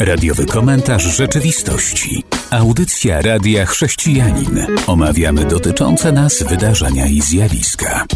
Radiowy 0.00 0.46
komentarz 0.46 1.16
rzeczywistości. 1.16 2.22
Audycja 2.50 3.22
Radia 3.22 3.66
Chrześcijanin. 3.66 4.66
Omawiamy 4.86 5.44
dotyczące 5.44 6.12
nas 6.12 6.42
wydarzenia 6.42 7.06
i 7.06 7.20
zjawiska. 7.20 8.06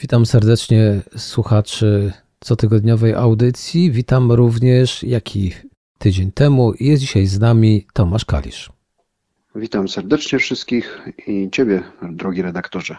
Witam 0.00 0.26
serdecznie 0.26 1.00
słuchaczy 1.16 2.12
cotygodniowej 2.40 3.14
audycji. 3.14 3.90
Witam 3.90 4.32
również, 4.32 5.02
jak 5.02 5.36
i 5.36 5.52
tydzień 5.98 6.32
temu, 6.32 6.72
jest 6.80 7.00
dzisiaj 7.00 7.26
z 7.26 7.38
nami 7.40 7.86
Tomasz 7.92 8.24
Kalisz. 8.24 8.70
Witam 9.54 9.88
serdecznie 9.88 10.38
wszystkich 10.38 11.00
i 11.26 11.50
Ciebie, 11.52 11.82
drogi 12.12 12.42
redaktorze. 12.42 12.96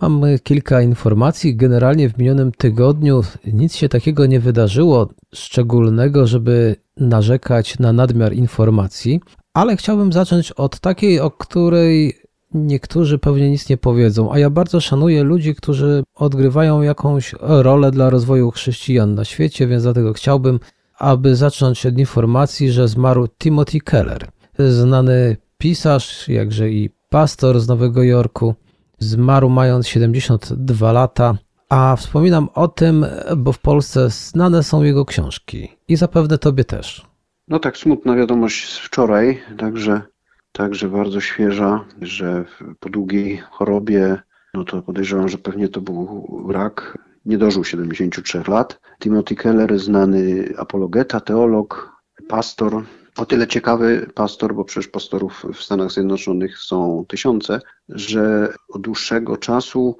Mam 0.00 0.22
kilka 0.42 0.82
informacji. 0.82 1.56
Generalnie 1.56 2.08
w 2.08 2.18
minionym 2.18 2.52
tygodniu 2.52 3.22
nic 3.52 3.76
się 3.76 3.88
takiego 3.88 4.26
nie 4.26 4.40
wydarzyło 4.40 5.08
szczególnego, 5.34 6.26
żeby 6.26 6.76
narzekać 6.96 7.78
na 7.78 7.92
nadmiar 7.92 8.32
informacji, 8.32 9.20
ale 9.54 9.76
chciałbym 9.76 10.12
zacząć 10.12 10.52
od 10.52 10.80
takiej, 10.80 11.20
o 11.20 11.30
której 11.30 12.14
niektórzy 12.54 13.18
pewnie 13.18 13.50
nic 13.50 13.68
nie 13.68 13.76
powiedzą, 13.76 14.32
a 14.32 14.38
ja 14.38 14.50
bardzo 14.50 14.80
szanuję 14.80 15.22
ludzi, 15.22 15.54
którzy 15.54 16.02
odgrywają 16.14 16.82
jakąś 16.82 17.34
rolę 17.40 17.90
dla 17.90 18.10
rozwoju 18.10 18.50
chrześcijan 18.50 19.14
na 19.14 19.24
świecie, 19.24 19.66
więc 19.66 19.82
dlatego 19.82 20.12
chciałbym, 20.12 20.60
aby 20.98 21.36
zacząć 21.36 21.86
od 21.86 21.98
informacji, 21.98 22.70
że 22.72 22.88
zmarł 22.88 23.28
Timothy 23.28 23.80
Keller, 23.80 24.28
znany 24.58 25.36
pisarz, 25.58 26.28
jakże 26.28 26.70
i 26.70 26.90
pastor 27.10 27.60
z 27.60 27.68
Nowego 27.68 28.02
Jorku. 28.02 28.54
Zmarł 28.98 29.48
mając 29.48 29.88
72 29.88 30.92
lata, 30.92 31.34
a 31.68 31.96
wspominam 31.96 32.48
o 32.54 32.68
tym, 32.68 33.06
bo 33.36 33.52
w 33.52 33.58
Polsce 33.58 34.10
znane 34.10 34.62
są 34.62 34.82
jego 34.82 35.04
książki 35.04 35.68
i 35.88 35.96
zapewne 35.96 36.38
tobie 36.38 36.64
też. 36.64 37.06
No 37.48 37.58
tak, 37.58 37.76
smutna 37.76 38.16
wiadomość 38.16 38.72
z 38.72 38.78
wczoraj, 38.78 39.40
także, 39.58 40.02
także 40.52 40.88
bardzo 40.88 41.20
świeża, 41.20 41.84
że 42.02 42.44
po 42.80 42.88
długiej 42.88 43.36
chorobie, 43.50 44.18
no 44.54 44.64
to 44.64 44.82
podejrzewam, 44.82 45.28
że 45.28 45.38
pewnie 45.38 45.68
to 45.68 45.80
był 45.80 46.26
rak, 46.52 46.98
nie 47.26 47.38
dożył 47.38 47.64
73 47.64 48.42
lat. 48.48 48.80
Timothy 49.00 49.34
Keller, 49.34 49.78
znany 49.78 50.48
apologeta, 50.58 51.20
teolog, 51.20 51.92
pastor, 52.28 52.84
o 53.16 53.26
tyle 53.26 53.46
ciekawy 53.46 54.10
pastor, 54.14 54.54
bo 54.54 54.64
przecież 54.64 54.88
pastorów 54.88 55.46
w 55.54 55.62
Stanach 55.62 55.90
Zjednoczonych 55.90 56.58
są 56.58 57.04
tysiące, 57.08 57.60
że 57.88 58.54
od 58.68 58.82
dłuższego 58.82 59.36
czasu 59.36 59.98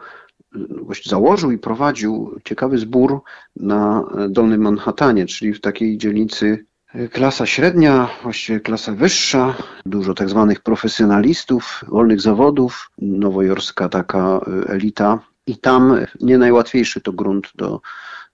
właściwie 0.83 1.11
założył 1.11 1.51
i 1.51 1.59
prowadził 1.59 2.41
ciekawy 2.45 2.79
zbór 2.79 3.21
na 3.57 4.05
Dolnym 4.29 4.61
Manhattanie, 4.61 5.27
czyli 5.27 5.53
w 5.53 5.61
takiej 5.61 5.99
dzielnicy 5.99 6.67
klasa 7.13 7.47
średnia, 7.47 8.09
właściwie 8.23 8.61
klasa 8.61 8.93
wyższa, 8.93 9.55
dużo 9.87 10.15
tak 10.15 10.29
zwanych 10.29 10.61
profesjonalistów, 10.61 11.85
wolnych 11.89 12.21
zawodów, 12.21 12.91
nowojorska 12.99 13.89
taka 13.89 14.41
elita. 14.67 15.19
I 15.47 15.59
tam 15.59 15.97
nie 16.21 16.39
najłatwiejszy 16.39 17.01
to 17.01 17.13
grunt 17.13 17.49
do 17.55 17.81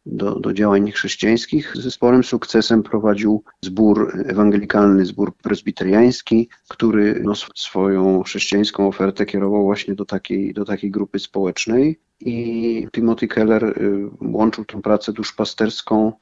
do, 0.06 0.41
do 0.41 0.53
działań 0.53 0.91
chrześcijańskich. 0.91 1.72
Ze 1.77 1.91
sporym 1.91 2.25
sukcesem 2.25 2.83
prowadził 2.83 3.45
zbór 3.64 4.12
ewangelikalny, 4.27 5.06
zbór 5.06 5.36
prezbiteriański, 5.36 6.48
który 6.69 7.20
no, 7.25 7.33
swoją 7.55 8.23
chrześcijańską 8.23 8.89
ofertę 8.89 9.27
kierował 9.27 9.64
właśnie 9.64 9.95
do 9.95 10.05
takiej, 10.05 10.55
do 10.55 10.64
takiej 10.64 10.91
grupy 10.91 11.19
społecznej. 11.19 12.00
I 12.20 12.89
Timothy 12.92 13.28
Keller 13.28 13.64
y, 13.64 14.11
łączył 14.20 14.64
tę 14.64 14.83
pracę 14.83 15.12
duszpasterską 15.12 16.12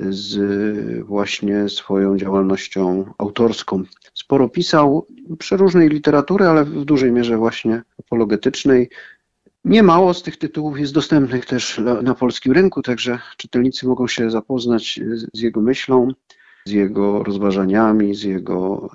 z 0.00 1.04
właśnie 1.06 1.68
swoją 1.68 2.16
działalnością 2.16 3.12
autorską. 3.18 3.82
Sporo 4.14 4.48
pisał 4.48 5.06
przeróżnej 5.38 5.88
literatury, 5.88 6.46
ale 6.46 6.64
w 6.64 6.84
dużej 6.84 7.12
mierze 7.12 7.36
właśnie 7.36 7.82
apologetycznej. 7.98 8.90
Niemało 9.66 10.14
z 10.14 10.22
tych 10.22 10.36
tytułów 10.36 10.78
jest 10.78 10.94
dostępnych 10.94 11.46
też 11.46 11.80
na 12.02 12.14
polskim 12.14 12.52
rynku, 12.52 12.82
także 12.82 13.18
czytelnicy 13.36 13.86
mogą 13.86 14.06
się 14.06 14.30
zapoznać 14.30 15.00
z 15.32 15.40
jego 15.40 15.60
myślą, 15.60 16.08
z 16.66 16.70
jego 16.70 17.22
rozważaniami, 17.22 18.14
z 18.14 18.22
jego 18.22 18.90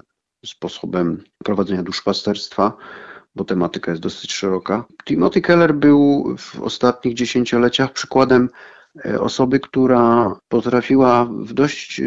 sposobem 0.46 1.24
prowadzenia 1.44 1.84
duszpasterstwa, 1.84 2.78
bo 3.36 3.44
tematyka 3.44 3.92
jest 3.92 4.04
dosyć 4.04 4.34
szeroka. 4.34 4.86
Timothy 5.06 5.42
Keller 5.42 5.74
był 5.74 6.36
w 6.38 6.62
ostatnich 6.62 7.14
dziesięcioleciach 7.14 7.94
przykładem 7.94 8.50
E, 8.50 8.81
osoby, 9.20 9.60
która 9.60 10.36
potrafiła 10.50 11.26
w 11.26 11.54
dość, 11.54 12.02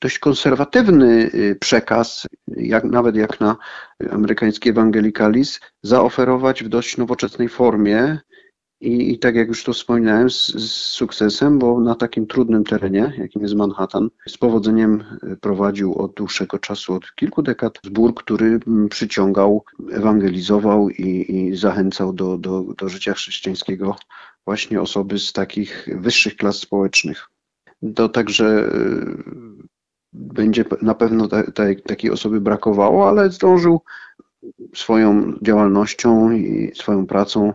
dość 0.00 0.18
konserwatywny 0.18 1.30
y, 1.34 1.56
przekaz, 1.60 2.26
jak, 2.48 2.84
nawet 2.84 3.16
jak 3.16 3.40
na 3.40 3.56
amerykański 4.10 4.68
ewangelikalizm, 4.68 5.60
zaoferować 5.82 6.64
w 6.64 6.68
dość 6.68 6.96
nowoczesnej 6.96 7.48
formie 7.48 8.18
i, 8.80 9.12
i 9.12 9.18
tak 9.18 9.34
jak 9.34 9.48
już 9.48 9.64
to 9.64 9.72
wspominałem, 9.72 10.30
z, 10.30 10.46
z, 10.46 10.72
sukcesem, 10.72 11.58
bo 11.58 11.80
na 11.80 11.94
takim 11.94 12.26
trudnym 12.26 12.64
terenie, 12.64 13.12
jakim 13.18 13.42
jest 13.42 13.54
Manhattan, 13.54 14.08
z 14.28 14.38
powodzeniem 14.38 15.04
prowadził 15.40 15.94
od 15.94 16.14
dłuższego 16.14 16.58
czasu, 16.58 16.94
od 16.94 17.14
kilku 17.14 17.42
dekad, 17.42 17.78
zbór, 17.84 18.14
który 18.14 18.60
mm, 18.66 18.88
przyciągał, 18.88 19.64
ewangelizował 19.92 20.90
i, 20.90 21.36
i 21.36 21.56
zachęcał 21.56 22.12
do, 22.12 22.38
do, 22.38 22.64
do 22.78 22.88
życia 22.88 23.14
chrześcijańskiego 23.14 23.96
właśnie 24.48 24.80
osoby 24.80 25.18
z 25.18 25.32
takich 25.32 25.88
wyższych 26.00 26.36
klas 26.36 26.56
społecznych. 26.56 27.28
To 27.94 28.08
także 28.08 28.44
y, 28.44 29.22
będzie 30.12 30.64
na 30.82 30.94
pewno 30.94 31.28
takiej 31.86 32.10
osoby 32.10 32.40
brakowało, 32.40 33.08
ale 33.08 33.30
zdążył 33.30 33.80
swoją 34.74 35.32
działalnością 35.42 36.30
i 36.32 36.72
swoją 36.74 37.06
pracą 37.06 37.52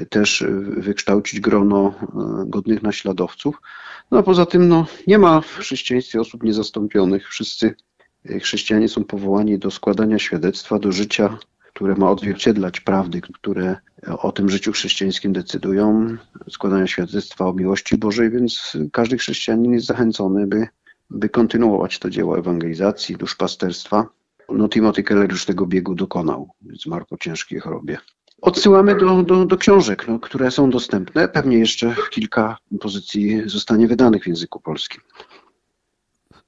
y, 0.00 0.06
też 0.06 0.44
wykształcić 0.76 1.40
grono 1.40 1.94
y, 2.02 2.06
godnych 2.46 2.82
naśladowców. 2.82 3.62
No 4.10 4.18
a 4.18 4.22
poza 4.22 4.46
tym 4.46 4.68
no, 4.68 4.86
nie 5.06 5.18
ma 5.18 5.40
w 5.40 5.56
chrześcijaństwie 5.56 6.20
osób 6.20 6.42
niezastąpionych. 6.42 7.28
Wszyscy 7.28 7.74
chrześcijanie 8.42 8.88
są 8.88 9.04
powołani 9.04 9.58
do 9.58 9.70
składania 9.70 10.18
świadectwa, 10.18 10.78
do 10.78 10.92
życia 10.92 11.38
które 11.80 11.94
ma 11.94 12.10
odzwierciedlać 12.10 12.80
prawdy, 12.80 13.20
które 13.20 13.76
o 14.06 14.32
tym 14.32 14.48
życiu 14.48 14.72
chrześcijańskim 14.72 15.32
decydują, 15.32 16.16
składają 16.50 16.86
świadectwa 16.86 17.46
o 17.46 17.52
miłości 17.52 17.98
Bożej, 17.98 18.30
więc 18.30 18.76
każdy 18.92 19.18
chrześcijanin 19.18 19.72
jest 19.72 19.86
zachęcony, 19.86 20.46
by, 20.46 20.68
by 21.10 21.28
kontynuować 21.28 21.98
to 21.98 22.10
dzieło 22.10 22.38
ewangelizacji, 22.38 23.16
duszpasterstwa. 23.16 24.06
No 24.48 24.68
Timothy 24.68 25.02
Keller 25.02 25.30
już 25.30 25.44
tego 25.44 25.66
biegu 25.66 25.94
dokonał, 25.94 26.50
zmarł 26.84 27.04
po 27.08 27.16
ciężkiej 27.16 27.60
chorobie. 27.60 27.98
Odsyłamy 28.42 28.98
do, 28.98 29.22
do, 29.22 29.44
do 29.44 29.56
książek, 29.56 30.08
no, 30.08 30.18
które 30.18 30.50
są 30.50 30.70
dostępne. 30.70 31.28
Pewnie 31.28 31.58
jeszcze 31.58 31.94
kilka 32.10 32.56
pozycji 32.80 33.42
zostanie 33.46 33.88
wydanych 33.88 34.24
w 34.24 34.26
języku 34.26 34.60
polskim. 34.60 35.00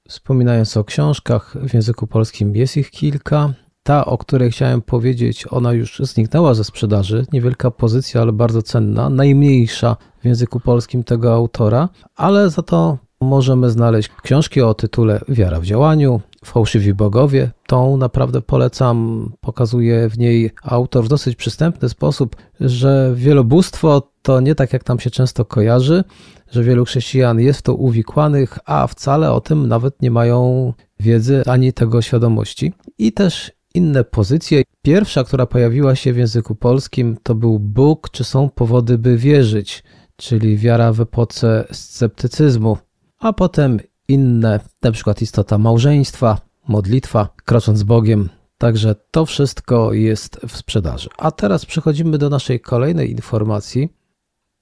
Wspominając 0.09 0.77
o 0.77 0.83
książkach, 0.83 1.55
w 1.67 1.73
języku 1.73 2.07
polskim 2.07 2.55
jest 2.55 2.77
ich 2.77 2.91
kilka. 2.91 3.53
Ta, 3.83 4.05
o 4.05 4.17
której 4.17 4.51
chciałem 4.51 4.81
powiedzieć, 4.81 5.45
ona 5.49 5.73
już 5.73 5.99
zniknęła 5.99 6.53
ze 6.53 6.63
sprzedaży. 6.63 7.25
Niewielka 7.33 7.71
pozycja, 7.71 8.21
ale 8.21 8.31
bardzo 8.31 8.61
cenna. 8.61 9.09
Najmniejsza 9.09 9.97
w 10.21 10.25
języku 10.25 10.59
polskim 10.59 11.03
tego 11.03 11.33
autora, 11.33 11.89
ale 12.15 12.49
za 12.49 12.61
to 12.61 12.97
możemy 13.21 13.69
znaleźć 13.69 14.09
książki 14.23 14.61
o 14.61 14.73
tytule 14.73 15.21
Wiara 15.27 15.59
w 15.59 15.65
działaniu, 15.65 16.21
Fałszywi 16.45 16.93
bogowie. 16.93 17.51
Tą 17.67 17.97
naprawdę 17.97 18.41
polecam. 18.41 19.29
Pokazuje 19.41 20.09
w 20.09 20.17
niej 20.17 20.51
autor 20.63 21.05
w 21.05 21.07
dosyć 21.07 21.35
przystępny 21.35 21.89
sposób, 21.89 22.35
że 22.59 23.11
wielobóstwo 23.15 24.11
to 24.21 24.39
nie 24.39 24.55
tak 24.55 24.73
jak 24.73 24.83
tam 24.83 24.99
się 24.99 25.09
często 25.09 25.45
kojarzy, 25.45 26.03
że 26.51 26.63
wielu 26.63 26.85
chrześcijan 26.85 27.39
jest 27.39 27.61
to 27.61 27.75
uwikłanych, 27.75 28.59
a 28.65 28.87
wcale 28.87 29.31
o 29.31 29.41
tym 29.41 29.67
nawet 29.67 30.01
nie 30.01 30.11
mają 30.11 30.73
wiedzy 30.99 31.43
ani 31.45 31.73
tego 31.73 32.01
świadomości. 32.01 32.73
I 32.97 33.13
też 33.13 33.51
inne 33.73 34.03
pozycje. 34.03 34.63
Pierwsza, 34.81 35.23
która 35.23 35.45
pojawiła 35.45 35.95
się 35.95 36.13
w 36.13 36.17
języku 36.17 36.55
polskim, 36.55 37.17
to 37.23 37.35
był 37.35 37.59
Bóg, 37.59 38.09
czy 38.09 38.23
są 38.23 38.49
powody, 38.49 38.97
by 38.97 39.17
wierzyć, 39.17 39.83
czyli 40.15 40.57
wiara 40.57 40.93
w 40.93 41.01
epoce 41.01 41.67
sceptycyzmu, 41.71 42.77
a 43.19 43.33
potem 43.33 43.79
inne, 44.07 44.59
na 44.81 44.91
przykład 44.91 45.21
istota 45.21 45.57
małżeństwa, 45.57 46.41
modlitwa, 46.67 47.29
krocząc 47.45 47.79
z 47.79 47.83
Bogiem. 47.83 48.29
Także 48.57 48.95
to 49.11 49.25
wszystko 49.25 49.93
jest 49.93 50.39
w 50.47 50.57
sprzedaży. 50.57 51.09
A 51.17 51.31
teraz 51.31 51.65
przechodzimy 51.65 52.17
do 52.17 52.29
naszej 52.29 52.59
kolejnej 52.59 53.11
informacji. 53.11 53.89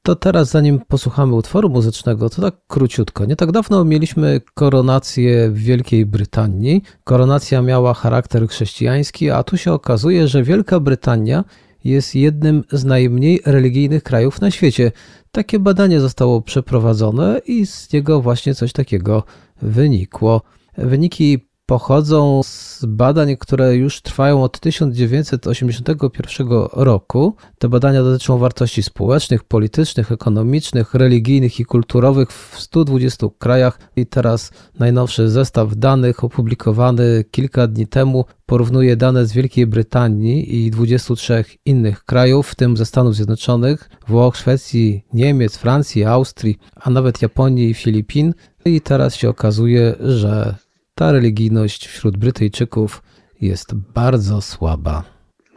To 0.03 0.15
teraz, 0.15 0.49
zanim 0.49 0.79
posłuchamy 0.79 1.35
utworu 1.35 1.69
muzycznego, 1.69 2.29
to 2.29 2.41
tak 2.41 2.55
króciutko. 2.67 3.25
Nie 3.25 3.35
tak 3.35 3.51
dawno 3.51 3.85
mieliśmy 3.85 4.41
koronację 4.53 5.49
w 5.49 5.57
Wielkiej 5.57 6.05
Brytanii. 6.05 6.81
Koronacja 7.03 7.61
miała 7.61 7.93
charakter 7.93 8.47
chrześcijański, 8.47 9.31
a 9.31 9.43
tu 9.43 9.57
się 9.57 9.73
okazuje, 9.73 10.27
że 10.27 10.43
Wielka 10.43 10.79
Brytania 10.79 11.43
jest 11.83 12.15
jednym 12.15 12.63
z 12.71 12.83
najmniej 12.83 13.41
religijnych 13.45 14.03
krajów 14.03 14.41
na 14.41 14.51
świecie. 14.51 14.91
takie 15.31 15.59
badanie 15.59 15.99
zostało 15.99 16.41
przeprowadzone 16.41 17.41
i 17.45 17.65
z 17.65 17.93
niego 17.93 18.21
właśnie 18.21 18.55
coś 18.55 18.73
takiego 18.73 19.23
wynikło. 19.61 20.41
Wyniki 20.77 21.50
pochodzą 21.71 22.43
z 22.43 22.85
badań, 22.85 23.37
które 23.37 23.75
już 23.75 24.01
trwają 24.01 24.43
od 24.43 24.59
1981 24.59 26.47
roku. 26.73 27.35
Te 27.59 27.69
badania 27.69 28.03
dotyczą 28.03 28.37
wartości 28.37 28.83
społecznych, 28.83 29.43
politycznych, 29.43 30.11
ekonomicznych, 30.11 30.93
religijnych 30.93 31.59
i 31.59 31.65
kulturowych 31.65 32.31
w 32.31 32.59
120 32.59 33.27
krajach. 33.39 33.79
I 33.95 34.05
teraz 34.05 34.51
najnowszy 34.79 35.29
zestaw 35.29 35.75
danych 35.75 36.23
opublikowany 36.23 37.25
kilka 37.31 37.67
dni 37.67 37.87
temu 37.87 38.25
porównuje 38.45 38.95
dane 38.95 39.25
z 39.25 39.33
Wielkiej 39.33 39.67
Brytanii 39.67 40.65
i 40.65 40.71
23 40.71 41.45
innych 41.65 42.03
krajów, 42.03 42.47
w 42.47 42.55
tym 42.55 42.77
ze 42.77 42.85
Stanów 42.85 43.15
Zjednoczonych, 43.15 43.89
Włoch, 44.07 44.37
Szwecji, 44.37 45.05
Niemiec, 45.13 45.57
Francji, 45.57 46.05
Austrii, 46.05 46.57
a 46.75 46.89
nawet 46.89 47.21
Japonii 47.21 47.69
i 47.69 47.73
Filipin. 47.73 48.33
I 48.65 48.81
teraz 48.81 49.15
się 49.15 49.29
okazuje, 49.29 49.95
że 49.99 50.55
ta 51.01 51.11
religijność 51.11 51.87
wśród 51.87 52.17
Brytyjczyków 52.17 53.03
jest 53.41 53.75
bardzo 53.75 54.41
słaba. 54.41 55.03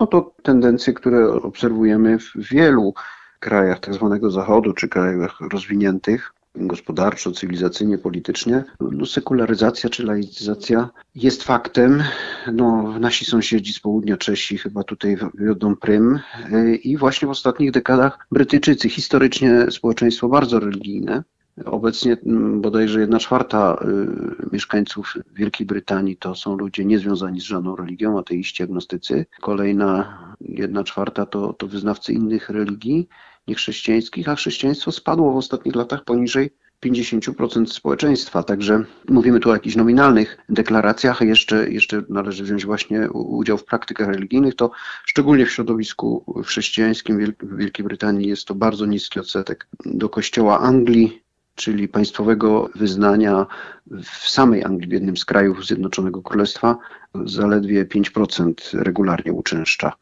No 0.00 0.06
to 0.06 0.34
tendencje, 0.42 0.92
które 0.92 1.32
obserwujemy 1.32 2.18
w 2.18 2.32
wielu 2.36 2.94
krajach 3.40 3.80
tzw. 3.80 4.18
Tak 4.20 4.30
Zachodu 4.30 4.72
czy 4.72 4.88
krajach 4.88 5.40
rozwiniętych 5.52 6.32
gospodarczo, 6.56 7.32
cywilizacyjnie, 7.32 7.98
politycznie. 7.98 8.64
No, 8.80 9.06
sekularyzacja 9.06 9.90
czy 9.90 10.06
laicyzacja 10.06 10.90
jest 11.14 11.42
faktem. 11.42 12.02
No, 12.52 12.98
nasi 12.98 13.24
sąsiedzi 13.24 13.72
z 13.72 13.80
południa, 13.80 14.16
Czesi 14.16 14.58
chyba 14.58 14.82
tutaj 14.82 15.16
wiodą 15.34 15.76
prym 15.76 16.20
i 16.82 16.96
właśnie 16.96 17.28
w 17.28 17.30
ostatnich 17.30 17.70
dekadach 17.70 18.26
Brytyjczycy, 18.32 18.88
historycznie 18.88 19.66
społeczeństwo 19.70 20.28
bardzo 20.28 20.60
religijne, 20.60 21.22
Obecnie 21.64 22.16
mm, 22.26 22.60
bodajże 22.60 23.00
jedna 23.00 23.18
czwarta 23.18 23.76
y, 23.84 24.52
mieszkańców 24.52 25.14
Wielkiej 25.34 25.66
Brytanii 25.66 26.16
to 26.16 26.34
są 26.34 26.56
ludzie 26.56 26.84
niezwiązani 26.84 27.40
z 27.40 27.44
żadną 27.44 27.76
religią, 27.76 28.18
ateiści, 28.18 28.62
agnostycy. 28.62 29.26
Kolejna 29.40 30.18
jedna 30.40 30.84
czwarta 30.84 31.26
to, 31.26 31.52
to 31.52 31.66
wyznawcy 31.66 32.12
innych 32.12 32.50
religii 32.50 33.08
niechrześcijańskich, 33.48 34.28
a 34.28 34.34
chrześcijaństwo 34.34 34.92
spadło 34.92 35.32
w 35.32 35.36
ostatnich 35.36 35.74
latach 35.74 36.04
poniżej 36.04 36.50
50% 36.84 37.66
społeczeństwa. 37.66 38.42
Także 38.42 38.84
mówimy 39.08 39.40
tu 39.40 39.50
o 39.50 39.52
jakichś 39.52 39.76
nominalnych 39.76 40.38
deklaracjach, 40.48 41.20
jeszcze, 41.20 41.70
jeszcze 41.70 42.02
należy 42.08 42.44
wziąć 42.44 42.66
właśnie 42.66 43.10
udział 43.10 43.58
w 43.58 43.64
praktykach 43.64 44.08
religijnych. 44.08 44.54
To 44.54 44.70
szczególnie 45.04 45.46
w 45.46 45.50
środowisku 45.50 46.24
chrześcijańskim 46.44 47.34
w 47.42 47.56
Wielkiej 47.56 47.84
Brytanii 47.84 48.28
jest 48.28 48.44
to 48.44 48.54
bardzo 48.54 48.86
niski 48.86 49.20
odsetek. 49.20 49.66
Do 49.84 50.08
kościoła 50.08 50.60
Anglii 50.60 51.23
czyli 51.54 51.88
państwowego 51.88 52.70
wyznania 52.74 53.46
w 53.86 54.28
samej 54.28 54.64
Anglii, 54.64 54.88
w 54.88 54.92
jednym 54.92 55.16
z 55.16 55.24
krajów 55.24 55.66
Zjednoczonego 55.66 56.22
Królestwa, 56.22 56.76
zaledwie 57.24 57.84
5% 57.84 58.54
regularnie 58.72 59.32
uczęszcza 59.32 59.92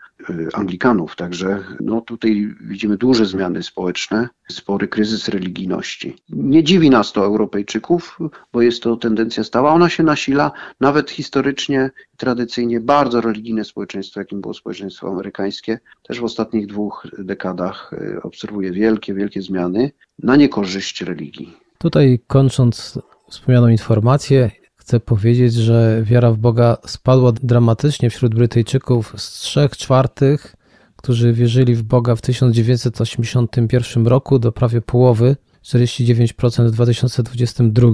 Anglikanów. 0.53 1.17
Także 1.17 1.65
no, 1.81 2.01
tutaj 2.01 2.55
widzimy 2.61 2.97
duże 2.97 3.27
zmiany 3.27 3.63
społeczne, 3.63 4.29
spory 4.51 4.89
kryzys 4.89 5.29
religijności. 5.29 6.17
Nie 6.29 6.65
dziwi 6.65 6.91
nas 6.91 7.13
to 7.13 7.25
Europejczyków, 7.25 8.19
bo 8.53 8.63
jest 8.63 8.83
to 8.83 8.97
tendencja 8.97 9.45
stała. 9.45 9.73
Ona 9.73 9.89
się 9.89 10.03
nasila 10.03 10.53
nawet 10.81 11.11
historycznie, 11.11 11.91
tradycyjnie 12.17 12.81
bardzo 12.81 13.21
religijne 13.21 13.65
społeczeństwo, 13.65 14.21
jakim 14.21 14.41
było 14.41 14.55
społeczeństwo 14.55 15.09
amerykańskie, 15.09 15.79
też 16.03 16.21
w 16.21 16.25
ostatnich 16.25 16.67
dwóch 16.67 17.07
dekadach 17.19 17.93
y, 17.93 18.23
obserwuje 18.23 18.73
wielkie, 18.73 19.15
wielkie 19.15 19.43
zmiany 19.43 19.93
na 20.19 20.37
niekorzyść 20.37 21.03
religii. 21.03 21.57
Tutaj 21.79 22.21
kończąc 22.27 22.99
wspomnianą 23.29 23.69
informację, 23.69 24.51
chcę 24.83 25.01
powiedzieć, 25.01 25.55
że 25.55 26.03
wiara 26.05 26.33
w 26.33 26.37
Boga 26.39 26.77
spadła 26.87 27.33
dramatycznie 27.33 28.11
wśród 28.11 28.35
Brytyjczyków 28.35 29.15
z 29.17 29.31
3 29.41 29.69
czwartych, 29.77 30.57
którzy 30.97 31.33
wierzyli 31.33 31.75
w 31.75 31.83
Boga 31.83 32.17
w 32.17 32.21
1981 32.21 34.07
roku 34.07 34.39
do 34.39 34.53
prawie 34.53 34.81
połowy, 34.81 35.37
49% 35.65 36.69
w 36.69 36.71
2022. 36.71 37.89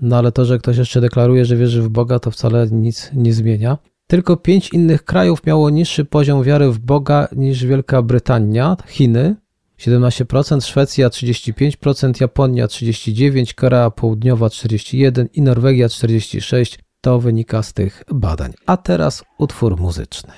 No 0.00 0.18
ale 0.18 0.32
to, 0.32 0.44
że 0.44 0.58
ktoś 0.58 0.76
jeszcze 0.76 1.00
deklaruje, 1.00 1.44
że 1.44 1.56
wierzy 1.56 1.82
w 1.82 1.88
Boga, 1.88 2.18
to 2.18 2.30
wcale 2.30 2.66
nic 2.70 3.10
nie 3.14 3.32
zmienia. 3.32 3.78
Tylko 4.06 4.36
pięć 4.36 4.72
innych 4.72 5.04
krajów 5.04 5.46
miało 5.46 5.70
niższy 5.70 6.04
poziom 6.04 6.42
wiary 6.42 6.70
w 6.70 6.78
Boga 6.78 7.28
niż 7.36 7.64
Wielka 7.64 8.02
Brytania, 8.02 8.76
Chiny 8.88 9.36
17%, 9.80 10.60
Szwecja 10.66 11.08
35%, 11.08 12.20
Japonia 12.20 12.66
39%, 12.66 13.54
Korea 13.54 13.90
Południowa 13.90 14.46
41% 14.46 15.26
i 15.32 15.42
Norwegia 15.42 15.86
46%. 15.86 16.78
To 17.00 17.20
wynika 17.20 17.62
z 17.62 17.72
tych 17.72 18.02
badań. 18.12 18.52
A 18.66 18.76
teraz 18.76 19.24
utwór 19.38 19.80
muzyczny. 19.80 20.32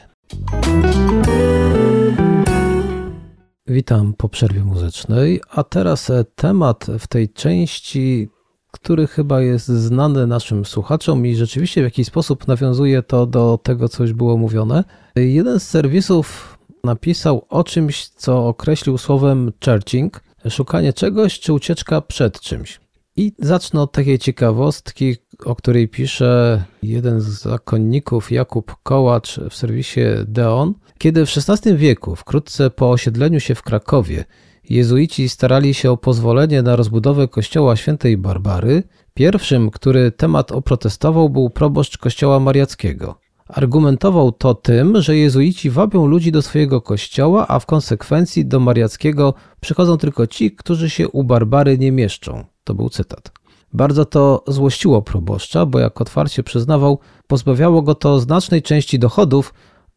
Witam 3.66 4.14
po 4.14 4.28
przerwie 4.28 4.64
muzycznej, 4.64 5.40
a 5.50 5.64
teraz 5.64 6.10
e, 6.10 6.24
temat 6.24 6.86
w 6.98 7.06
tej 7.06 7.28
części, 7.28 8.28
który 8.70 9.06
chyba 9.06 9.40
jest 9.40 9.66
znany 9.66 10.26
naszym 10.26 10.64
słuchaczom 10.64 11.26
i 11.26 11.34
rzeczywiście 11.34 11.80
w 11.80 11.84
jakiś 11.84 12.06
sposób 12.06 12.48
nawiązuje 12.48 13.02
to 13.02 13.26
do 13.26 13.58
tego, 13.62 13.88
co 13.88 14.02
już 14.02 14.12
było 14.12 14.36
mówione. 14.36 14.84
Jeden 15.16 15.60
z 15.60 15.68
serwisów 15.68 16.51
napisał 16.84 17.46
o 17.48 17.64
czymś, 17.64 18.08
co 18.08 18.46
określił 18.48 18.98
słowem 18.98 19.52
searching, 19.64 20.20
szukanie 20.50 20.92
czegoś 20.92 21.40
czy 21.40 21.52
ucieczka 21.52 22.00
przed 22.00 22.40
czymś. 22.40 22.80
I 23.16 23.32
zacznę 23.38 23.80
od 23.80 23.92
takiej 23.92 24.18
ciekawostki, 24.18 25.16
o 25.44 25.54
której 25.54 25.88
pisze 25.88 26.64
jeden 26.82 27.20
z 27.20 27.24
zakonników, 27.24 28.32
Jakub 28.32 28.76
Kołacz 28.82 29.40
w 29.50 29.54
serwisie 29.54 30.00
Deon. 30.26 30.74
Kiedy 30.98 31.26
w 31.26 31.30
XVI 31.36 31.76
wieku, 31.76 32.16
wkrótce 32.16 32.70
po 32.70 32.90
osiedleniu 32.90 33.40
się 33.40 33.54
w 33.54 33.62
Krakowie, 33.62 34.24
jezuici 34.70 35.28
starali 35.28 35.74
się 35.74 35.90
o 35.90 35.96
pozwolenie 35.96 36.62
na 36.62 36.76
rozbudowę 36.76 37.28
kościoła 37.28 37.76
świętej 37.76 38.16
Barbary, 38.16 38.82
pierwszym, 39.14 39.70
który 39.70 40.12
temat 40.12 40.52
oprotestował, 40.52 41.30
był 41.30 41.50
proboszcz 41.50 41.98
kościoła 41.98 42.40
mariackiego. 42.40 43.18
Argumentował 43.48 44.32
to 44.32 44.54
tym, 44.54 45.02
że 45.02 45.16
jezuici 45.16 45.70
wabią 45.70 46.06
ludzi 46.06 46.32
do 46.32 46.42
swojego 46.42 46.80
kościoła, 46.80 47.48
a 47.48 47.58
w 47.58 47.66
konsekwencji 47.66 48.46
do 48.46 48.60
mariackiego 48.60 49.34
przychodzą 49.60 49.96
tylko 49.98 50.26
ci, 50.26 50.50
którzy 50.50 50.90
się 50.90 51.08
u 51.08 51.24
Barbary 51.24 51.78
nie 51.78 51.92
mieszczą. 51.92 52.44
To 52.64 52.74
był 52.74 52.88
cytat. 52.90 53.32
Bardzo 53.72 54.04
to 54.04 54.44
złościło 54.48 55.02
proboszcza, 55.02 55.66
bo 55.66 55.78
jak 55.78 56.00
otwarcie 56.00 56.42
przyznawał, 56.42 56.98
pozbawiało 57.26 57.82
go 57.82 57.94
to 57.94 58.20
znacznej 58.20 58.62
części 58.62 58.98
dochodów, 58.98 59.54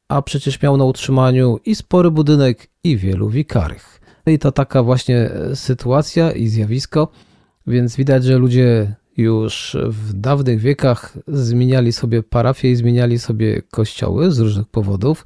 a 0.07 0.21
przecież 0.21 0.61
miał 0.61 0.77
na 0.77 0.83
utrzymaniu 0.83 1.57
i 1.65 1.75
spory 1.75 2.11
budynek, 2.11 2.67
i 2.83 2.97
wielu 2.97 3.29
wikarych. 3.29 4.01
No 4.25 4.31
I 4.31 4.39
to 4.39 4.51
taka 4.51 4.83
właśnie 4.83 5.29
sytuacja 5.53 6.31
i 6.31 6.47
zjawisko, 6.47 7.07
więc 7.67 7.95
widać, 7.95 8.23
że 8.23 8.37
ludzie 8.37 8.95
już 9.17 9.77
w 9.87 10.13
dawnych 10.13 10.59
wiekach 10.59 11.13
zmieniali 11.27 11.93
sobie 11.93 12.23
parafie 12.23 12.71
i 12.71 12.75
zmieniali 12.75 13.19
sobie 13.19 13.61
kościoły 13.61 14.31
z 14.31 14.39
różnych 14.39 14.67
powodów, 14.67 15.25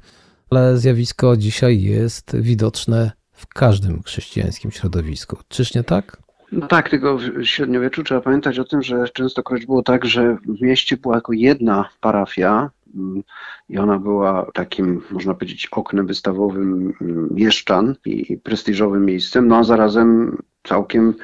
ale 0.50 0.78
zjawisko 0.78 1.36
dzisiaj 1.36 1.82
jest 1.82 2.36
widoczne 2.36 3.12
w 3.32 3.46
każdym 3.46 4.02
chrześcijańskim 4.02 4.70
środowisku. 4.70 5.36
Czyż 5.48 5.74
nie 5.74 5.84
tak? 5.84 6.16
No 6.52 6.66
tak, 6.66 6.88
tylko 6.88 7.18
w 7.18 7.44
średniowieczu 7.44 8.02
trzeba 8.02 8.20
pamiętać 8.20 8.58
o 8.58 8.64
tym, 8.64 8.82
że 8.82 9.08
częstokroć 9.08 9.66
było 9.66 9.82
tak, 9.82 10.04
że 10.04 10.36
w 10.46 10.62
mieście 10.62 10.96
była 10.96 11.14
jako 11.14 11.32
jedna 11.32 11.88
parafia 12.00 12.70
mm, 12.94 13.22
i 13.68 13.78
ona 13.78 13.98
była 13.98 14.46
takim, 14.54 15.02
można 15.10 15.34
powiedzieć, 15.34 15.68
oknem 15.70 16.06
wystawowym 16.06 16.92
mm, 17.00 17.28
mieszczan 17.34 17.96
i 18.04 18.36
prestiżowym 18.36 19.04
miejscem, 19.04 19.48
no 19.48 19.56
a 19.56 19.64
zarazem 19.64 20.38
całkiem 20.62 21.14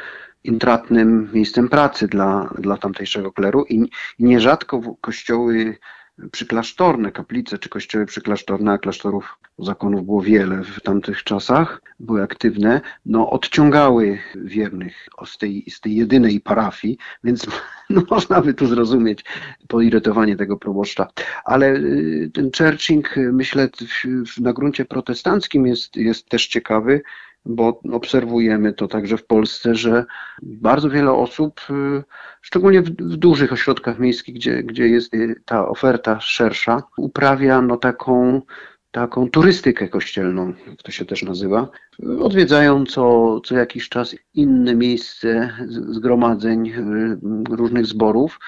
intratnym 0.46 1.30
miejscem 1.32 1.68
pracy 1.68 2.08
dla, 2.08 2.54
dla 2.58 2.76
tamtejszego 2.76 3.32
kleru 3.32 3.64
i, 3.68 3.90
nierzadko 4.18 4.96
kościoły 5.00 5.78
przyklasztorne, 6.32 7.12
kaplice 7.12 7.58
czy 7.58 7.68
kościoły 7.68 8.06
przyklasztorne, 8.06 8.72
a 8.72 8.78
klasztorów 8.78 9.38
zakonów 9.58 10.04
było 10.04 10.22
wiele 10.22 10.62
w 10.62 10.80
tamtych 10.80 11.24
czasach, 11.24 11.82
były 12.00 12.22
aktywne, 12.22 12.80
no 13.06 13.30
odciągały 13.30 14.18
wiernych 14.34 15.08
z 15.26 15.38
tej, 15.38 15.64
z 15.70 15.80
tej 15.80 15.96
jedynej 15.96 16.40
parafii, 16.40 16.98
więc 17.24 17.46
no, 17.90 18.02
można 18.10 18.40
by 18.40 18.54
tu 18.54 18.66
zrozumieć 18.66 19.24
poirytowanie 19.68 20.36
tego 20.36 20.56
proboszcza. 20.56 21.08
Ale 21.44 21.74
y, 21.74 22.30
ten 22.34 22.50
churching, 22.58 23.14
myślę, 23.16 23.68
w, 24.26 24.40
na 24.40 24.52
gruncie 24.52 24.84
protestanckim 24.84 25.66
jest, 25.66 25.96
jest 25.96 26.28
też 26.28 26.46
ciekawy, 26.46 27.02
bo 27.46 27.80
obserwujemy 27.92 28.72
to 28.72 28.88
także 28.88 29.16
w 29.16 29.26
Polsce, 29.26 29.74
że 29.74 30.04
bardzo 30.42 30.90
wiele 30.90 31.12
osób, 31.12 31.60
y, 31.70 32.04
szczególnie 32.42 32.82
w, 32.82 32.90
w, 32.90 33.16
dużych 33.16 33.52
ośrodkach 33.52 33.98
miejskich, 33.98 34.34
gdzie, 34.34 34.62
gdzie 34.62 34.88
jest 34.88 35.12
ta 35.44 35.68
oferta 35.68 36.20
szersza, 36.20 36.82
uprawia 36.96 37.62
no 37.62 37.76
taką 37.76 38.42
taką 38.90 39.30
turystykę 39.30 39.88
kościelną, 39.88 40.52
jak 40.66 40.82
to 40.82 40.90
się 40.90 41.04
też 41.04 41.22
nazywa. 41.22 41.68
Odwiedzają 42.20 42.86
co, 42.86 43.40
co 43.40 43.56
jakiś 43.56 43.88
czas 43.88 44.16
inne 44.34 44.74
miejsce 44.74 45.52
zgromadzeń 45.68 46.68
y, 46.68 47.56
różnych 47.56 47.86
zborów, 47.86 48.38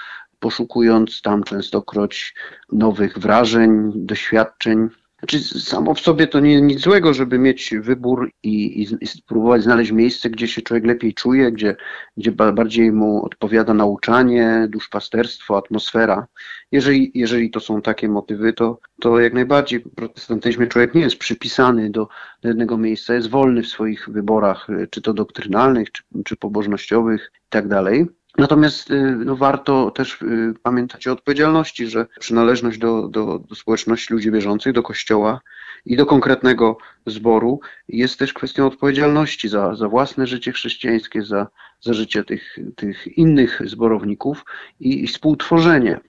poszukując 0.41 1.23
tam 1.23 1.45
częstokroć 1.45 2.35
nowych 2.73 3.19
wrażeń, 3.19 3.93
doświadczeń. 3.95 4.89
Znaczy, 5.19 5.41
samo 5.61 5.95
w 5.95 6.01
sobie 6.01 6.27
to 6.27 6.41
nie 6.41 6.61
nic 6.61 6.81
złego, 6.81 7.15
żeby 7.15 7.39
mieć 7.39 7.75
wybór 7.81 8.31
i, 8.43 8.83
i, 8.83 9.05
i, 9.05 9.07
spróbować 9.07 9.63
znaleźć 9.63 9.93
miejsce, 9.93 10.31
gdzie 10.31 10.49
się 10.49 10.63
człowiek 10.63 10.87
lepiej 10.87 11.15
czuje, 11.15 11.53
gdzie, 11.53 11.77
gdzie 12.17 12.33
bardziej 12.33 12.93
mu 12.93 13.25
odpowiada 13.25 13.75
nauczanie, 13.75 14.67
duszpasterstwo, 14.71 15.57
atmosfera. 15.57 16.27
Jeżeli, 16.73 17.11
jeżeli 17.15 17.51
to 17.51 17.61
są 17.61 17.83
takie 17.83 18.09
motywy, 18.09 18.53
to, 18.53 18.81
to 19.01 19.21
jak 19.21 19.35
najbardziej 19.35 19.81
w 19.81 19.95
protestantyzmie 19.95 20.67
człowiek 20.67 20.95
nie 20.95 21.01
jest 21.01 21.17
przypisany 21.17 21.91
do, 21.91 22.09
do 22.43 22.49
jednego 22.49 22.79
miejsca, 22.79 23.15
jest 23.15 23.31
wolny 23.31 23.63
w 23.63 23.69
swoich 23.69 24.09
wyborach, 24.09 24.67
czy 24.91 25.03
to 25.03 25.15
doktrynalnych, 25.15 25.93
czy, 25.93 26.03
czy 26.25 26.37
pobożnościowych 26.37 27.33
i 27.35 27.49
tak. 27.49 28.18
Natomiast 28.39 28.91
y, 28.91 29.17
no, 29.25 29.37
warto 29.37 29.91
też 29.91 30.23
y, 30.23 30.55
pamiętać 30.63 31.07
o 31.07 31.13
odpowiedzialności, 31.13 31.87
że 31.87 32.07
przynależność 32.21 32.79
do, 32.79 33.09
do, 33.09 33.39
do 33.39 33.55
społeczności 33.55 34.15
ludzi 34.15 34.31
wierzących, 34.31 34.73
do 34.73 34.83
kościoła 34.83 35.41
i 35.87 35.97
do 35.97 36.07
konkretnego 36.07 36.79
zboru 37.07 37.61
jest 37.89 38.19
też 38.19 38.33
kwestią 38.33 38.67
odpowiedzialności 38.67 39.49
za, 39.49 39.75
za 39.75 39.89
własne 39.89 40.27
życie 40.27 40.53
chrześcijańskie, 40.53 41.23
za, 41.23 41.47
za 41.81 41.95
życie 41.95 42.25
tych, 42.25 42.59
tych 42.77 43.19
innych 43.19 43.63
zborowników 43.65 44.45
i, 44.81 45.05
i 45.05 45.07
współtworzenie. 45.07 46.01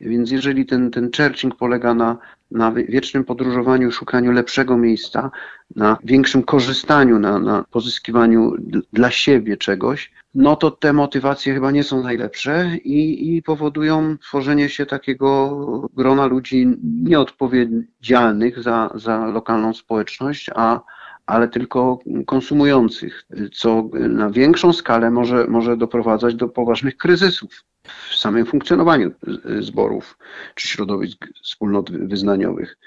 Więc 0.00 0.30
jeżeli 0.30 0.66
ten, 0.66 0.90
ten 0.90 1.10
churching 1.16 1.56
polega 1.56 1.94
na, 1.94 2.18
na 2.50 2.72
wiecznym 2.72 3.24
podróżowaniu, 3.24 3.92
szukaniu 3.92 4.32
lepszego 4.32 4.76
miejsca, 4.76 5.30
na 5.76 5.98
większym 6.04 6.42
korzystaniu, 6.42 7.18
na, 7.18 7.38
na 7.38 7.64
pozyskiwaniu 7.70 8.52
dla 8.92 9.10
siebie 9.10 9.56
czegoś, 9.56 10.12
no 10.34 10.56
to 10.56 10.70
te 10.70 10.92
motywacje 10.92 11.54
chyba 11.54 11.70
nie 11.70 11.84
są 11.84 12.02
najlepsze 12.02 12.76
i, 12.76 13.36
i 13.36 13.42
powodują 13.42 14.18
tworzenie 14.18 14.68
się 14.68 14.86
takiego 14.86 15.88
grona 15.94 16.26
ludzi 16.26 16.66
nieodpowiedzialnych 16.82 18.62
za, 18.62 18.90
za 18.94 19.26
lokalną 19.26 19.74
społeczność, 19.74 20.50
a 20.54 20.80
ale 21.30 21.48
tylko 21.48 21.98
konsumujących, 22.26 23.26
co 23.52 23.88
na 23.92 24.30
większą 24.30 24.72
skalę 24.72 25.10
może, 25.10 25.46
może 25.46 25.76
doprowadzać 25.76 26.34
do 26.34 26.48
poważnych 26.48 26.96
kryzysów 26.96 27.64
w 28.10 28.14
samym 28.14 28.46
funkcjonowaniu 28.46 29.10
zborów 29.60 30.18
czy 30.54 30.68
środowisk 30.68 31.26
wspólnot 31.42 31.90
wyznaniowych. 31.90 32.78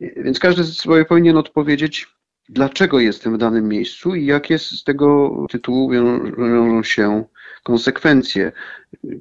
Więc 0.00 0.38
każdy 0.38 0.64
sobie 0.64 1.04
powinien 1.04 1.36
odpowiedzieć, 1.36 2.06
dlaczego 2.48 3.00
jestem 3.00 3.34
w 3.34 3.38
danym 3.38 3.68
miejscu 3.68 4.14
i 4.14 4.26
jakie 4.26 4.58
z 4.58 4.84
tego 4.84 5.36
tytułu 5.50 5.90
wiążą 5.90 6.82
się 6.82 7.24
konsekwencje. 7.62 8.52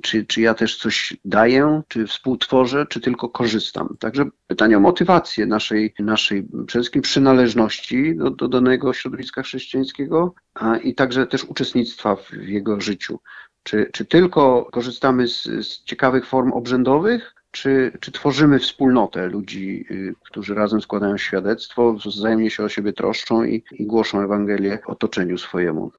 Czy, 0.02 0.26
czy 0.26 0.42
ja 0.42 0.54
też 0.54 0.78
coś 0.78 1.18
daję, 1.26 1.82
czy 1.88 2.08
współtworzę, 2.08 2.86
czy 2.90 3.02
tylko 3.02 3.30
korzystam. 3.30 3.98
Także 4.00 4.26
pytanie 4.48 4.78
o 4.78 4.80
motywację 4.80 5.46
naszej, 5.46 5.94
naszej 6.00 6.44
przede 6.44 6.66
wszystkim 6.68 7.02
przynależności 7.02 8.16
do, 8.16 8.30
do 8.30 8.48
danego 8.48 8.94
środowiska 8.94 9.44
chrześcijańskiego, 9.44 10.34
a 10.54 10.78
i 10.78 10.96
także 10.96 11.28
też 11.28 11.44
uczestnictwa 11.44 12.16
w 12.16 12.34
jego 12.34 12.82
życiu. 12.82 13.20
Czy, 13.64 13.90
czy 13.94 14.06
tylko 14.06 14.70
korzystamy 14.72 15.28
z, 15.28 15.44
z 15.44 15.84
ciekawych 15.84 16.26
form 16.26 16.52
obrzędowych, 16.52 17.34
czy, 17.58 17.92
czy 18.00 18.12
tworzymy 18.12 18.60
wspólnotę 18.60 19.28
ludzi, 19.28 19.86
y, 19.92 20.14
którzy 20.24 20.56
razem 20.56 20.82
składają 20.82 21.18
świadectwo, 21.18 21.94
wzajemnie 21.94 22.50
się 22.50 22.64
o 22.64 22.70
siebie 22.70 22.94
troszczą 22.94 23.44
i, 23.44 23.64
i 23.72 23.86
głoszą 23.86 24.22
Ewangelię 24.22 24.80
otoczeniu 24.86 25.38
swojemu. 25.38 25.92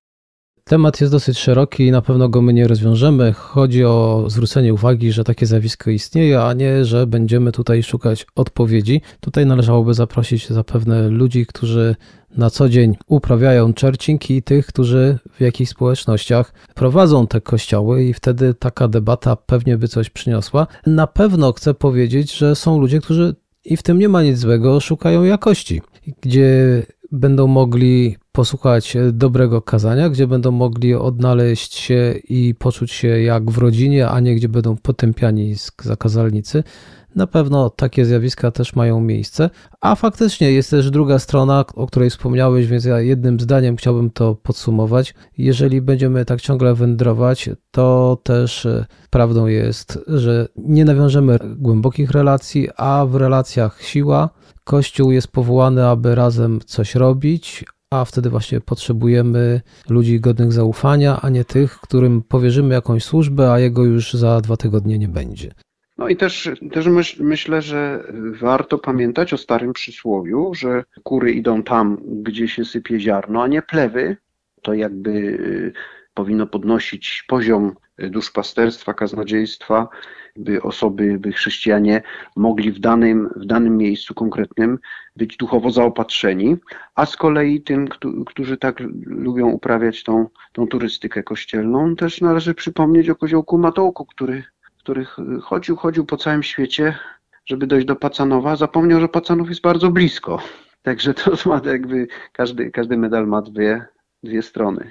Temat 0.68 1.00
jest 1.00 1.12
dosyć 1.12 1.38
szeroki 1.38 1.86
i 1.86 1.90
na 1.90 2.02
pewno 2.02 2.28
go 2.28 2.42
my 2.42 2.52
nie 2.52 2.68
rozwiążemy. 2.68 3.32
Chodzi 3.32 3.84
o 3.84 4.24
zwrócenie 4.26 4.74
uwagi, 4.74 5.12
że 5.12 5.24
takie 5.24 5.46
zjawisko 5.46 5.90
istnieje, 5.90 6.42
a 6.42 6.52
nie, 6.52 6.84
że 6.84 7.06
będziemy 7.06 7.52
tutaj 7.52 7.82
szukać 7.82 8.26
odpowiedzi. 8.34 9.00
Tutaj 9.20 9.46
należałoby 9.46 9.94
zaprosić 9.94 10.48
zapewne 10.48 11.08
ludzi, 11.08 11.46
którzy 11.46 11.96
na 12.36 12.50
co 12.50 12.68
dzień 12.68 12.96
uprawiają 13.06 13.72
churching 13.80 14.30
i 14.30 14.42
tych, 14.42 14.66
którzy 14.66 15.18
w 15.32 15.40
jakichś 15.40 15.70
społecznościach 15.70 16.52
prowadzą 16.74 17.26
te 17.26 17.40
kościoły 17.40 18.04
i 18.04 18.14
wtedy 18.14 18.54
taka 18.54 18.88
debata 18.88 19.36
pewnie 19.36 19.78
by 19.78 19.88
coś 19.88 20.10
przyniosła. 20.10 20.66
Na 20.86 21.06
pewno 21.06 21.52
chcę 21.52 21.74
powiedzieć, 21.74 22.36
że 22.36 22.56
są 22.56 22.80
ludzie, 22.80 23.00
którzy 23.00 23.34
i 23.64 23.76
w 23.76 23.82
tym 23.82 23.98
nie 23.98 24.08
ma 24.08 24.22
nic 24.22 24.38
złego, 24.38 24.80
szukają 24.80 25.24
jakości, 25.24 25.82
gdzie 26.20 26.82
będą 27.12 27.46
mogli 27.46 28.16
posłuchać 28.38 28.96
dobrego 29.12 29.62
kazania, 29.62 30.08
gdzie 30.08 30.26
będą 30.26 30.50
mogli 30.50 30.94
odnaleźć 30.94 31.74
się 31.74 32.14
i 32.28 32.54
poczuć 32.54 32.92
się 32.92 33.08
jak 33.08 33.50
w 33.50 33.58
rodzinie, 33.58 34.08
a 34.08 34.20
nie 34.20 34.34
gdzie 34.34 34.48
będą 34.48 34.76
potępiani 34.76 35.54
zakazalnicy. 35.82 36.64
Na 37.14 37.26
pewno 37.26 37.70
takie 37.70 38.04
zjawiska 38.04 38.50
też 38.50 38.76
mają 38.76 39.00
miejsce, 39.00 39.50
a 39.80 39.94
faktycznie 39.94 40.52
jest 40.52 40.70
też 40.70 40.90
druga 40.90 41.18
strona, 41.18 41.64
o 41.74 41.86
której 41.86 42.10
wspomniałeś, 42.10 42.66
więc 42.66 42.84
ja 42.84 43.00
jednym 43.00 43.40
zdaniem 43.40 43.76
chciałbym 43.76 44.10
to 44.10 44.34
podsumować. 44.34 45.14
Jeżeli 45.38 45.80
będziemy 45.82 46.24
tak 46.24 46.40
ciągle 46.40 46.74
wędrować, 46.74 47.50
to 47.70 48.18
też 48.22 48.66
e, 48.66 48.86
prawdą 49.10 49.46
jest, 49.46 49.98
że 50.06 50.48
nie 50.56 50.84
nawiążemy 50.84 51.38
głębokich 51.56 52.10
relacji, 52.10 52.68
a 52.76 53.06
w 53.06 53.14
relacjach 53.14 53.82
siła. 53.82 54.30
Kościół 54.64 55.12
jest 55.12 55.28
powołany, 55.28 55.86
aby 55.86 56.14
razem 56.14 56.60
coś 56.66 56.94
robić, 56.94 57.64
a 57.90 58.04
wtedy 58.04 58.30
właśnie 58.30 58.60
potrzebujemy 58.60 59.60
ludzi 59.88 60.20
godnych 60.20 60.52
zaufania, 60.52 61.20
a 61.22 61.28
nie 61.28 61.44
tych, 61.44 61.80
którym 61.80 62.22
powierzymy 62.22 62.74
jakąś 62.74 63.04
służbę, 63.04 63.52
a 63.52 63.58
jego 63.58 63.84
już 63.84 64.12
za 64.12 64.40
dwa 64.40 64.56
tygodnie 64.56 64.98
nie 64.98 65.08
będzie. 65.08 65.52
No 65.98 66.08
i 66.08 66.16
też, 66.16 66.50
też 66.72 66.86
myśl, 66.86 67.24
myślę, 67.24 67.62
że 67.62 68.04
warto 68.40 68.78
pamiętać 68.78 69.32
o 69.32 69.36
starym 69.36 69.72
przysłowiu, 69.72 70.54
że 70.54 70.84
kury 71.02 71.32
idą 71.32 71.62
tam, 71.62 71.98
gdzie 72.22 72.48
się 72.48 72.64
sypie 72.64 73.00
ziarno, 73.00 73.42
a 73.42 73.46
nie 73.46 73.62
plewy. 73.62 74.16
To 74.62 74.74
jakby 74.74 75.10
y, 75.10 75.72
powinno 76.14 76.46
podnosić 76.46 77.24
poziom 77.28 77.74
duszpasterstwa, 77.98 78.94
kaznodziejstwa, 78.94 79.88
by 80.38 80.62
osoby, 80.62 81.18
by 81.18 81.32
chrześcijanie 81.32 82.02
mogli 82.36 82.72
w 82.72 82.80
danym, 82.80 83.30
w 83.36 83.46
danym 83.46 83.76
miejscu 83.76 84.14
konkretnym 84.14 84.78
być 85.16 85.36
duchowo 85.36 85.70
zaopatrzeni, 85.70 86.56
a 86.94 87.06
z 87.06 87.16
kolei 87.16 87.62
tym, 87.62 87.88
którzy 88.26 88.56
tak 88.56 88.80
lubią 89.06 89.48
uprawiać 89.48 90.02
tą, 90.02 90.26
tą 90.52 90.66
turystykę 90.66 91.22
kościelną, 91.22 91.96
też 91.96 92.20
należy 92.20 92.54
przypomnieć 92.54 93.10
o 93.10 93.14
koziołku 93.14 93.58
Matołku, 93.58 94.06
który 94.06 94.44
których 94.88 95.16
chodził, 95.42 95.76
chodził 95.76 96.06
po 96.06 96.16
całym 96.16 96.42
świecie, 96.42 96.94
żeby 97.46 97.66
dojść 97.66 97.86
do 97.86 97.96
Pacanowa, 97.96 98.56
zapomniał, 98.56 99.00
że 99.00 99.08
Pacanów 99.08 99.48
jest 99.48 99.60
bardzo 99.60 99.90
blisko. 99.90 100.42
Także 100.82 101.14
to 101.14 101.30
ma 101.50 101.60
jakby 101.64 102.08
każdy, 102.32 102.70
każdy 102.70 102.96
medal 102.96 103.26
ma 103.26 103.42
dwie, 103.42 103.86
dwie 104.22 104.42
strony. 104.42 104.90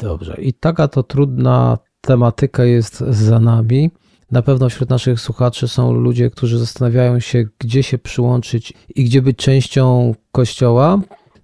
Dobrze. 0.00 0.36
I 0.38 0.52
taka 0.52 0.88
to 0.88 1.02
trudna 1.02 1.78
tematyka 2.00 2.64
jest 2.64 2.98
za 2.98 3.40
nami. 3.40 3.90
Na 4.32 4.42
pewno 4.42 4.68
wśród 4.68 4.90
naszych 4.90 5.20
słuchaczy 5.20 5.68
są 5.68 5.92
ludzie, 5.92 6.30
którzy 6.30 6.58
zastanawiają 6.58 7.20
się, 7.20 7.44
gdzie 7.58 7.82
się 7.82 7.98
przyłączyć 7.98 8.72
i 8.94 9.04
gdzie 9.04 9.22
być 9.22 9.36
częścią 9.36 10.14
Kościoła. 10.32 11.00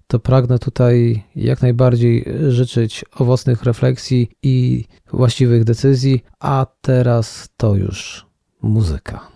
To 0.07 0.19
pragnę 0.19 0.59
tutaj 0.59 1.23
jak 1.35 1.61
najbardziej 1.61 2.25
życzyć 2.49 3.05
owocnych 3.15 3.63
refleksji 3.63 4.29
i 4.43 4.85
właściwych 5.13 5.63
decyzji, 5.63 6.23
a 6.39 6.65
teraz 6.81 7.49
to 7.57 7.75
już 7.75 8.25
muzyka. 8.61 9.27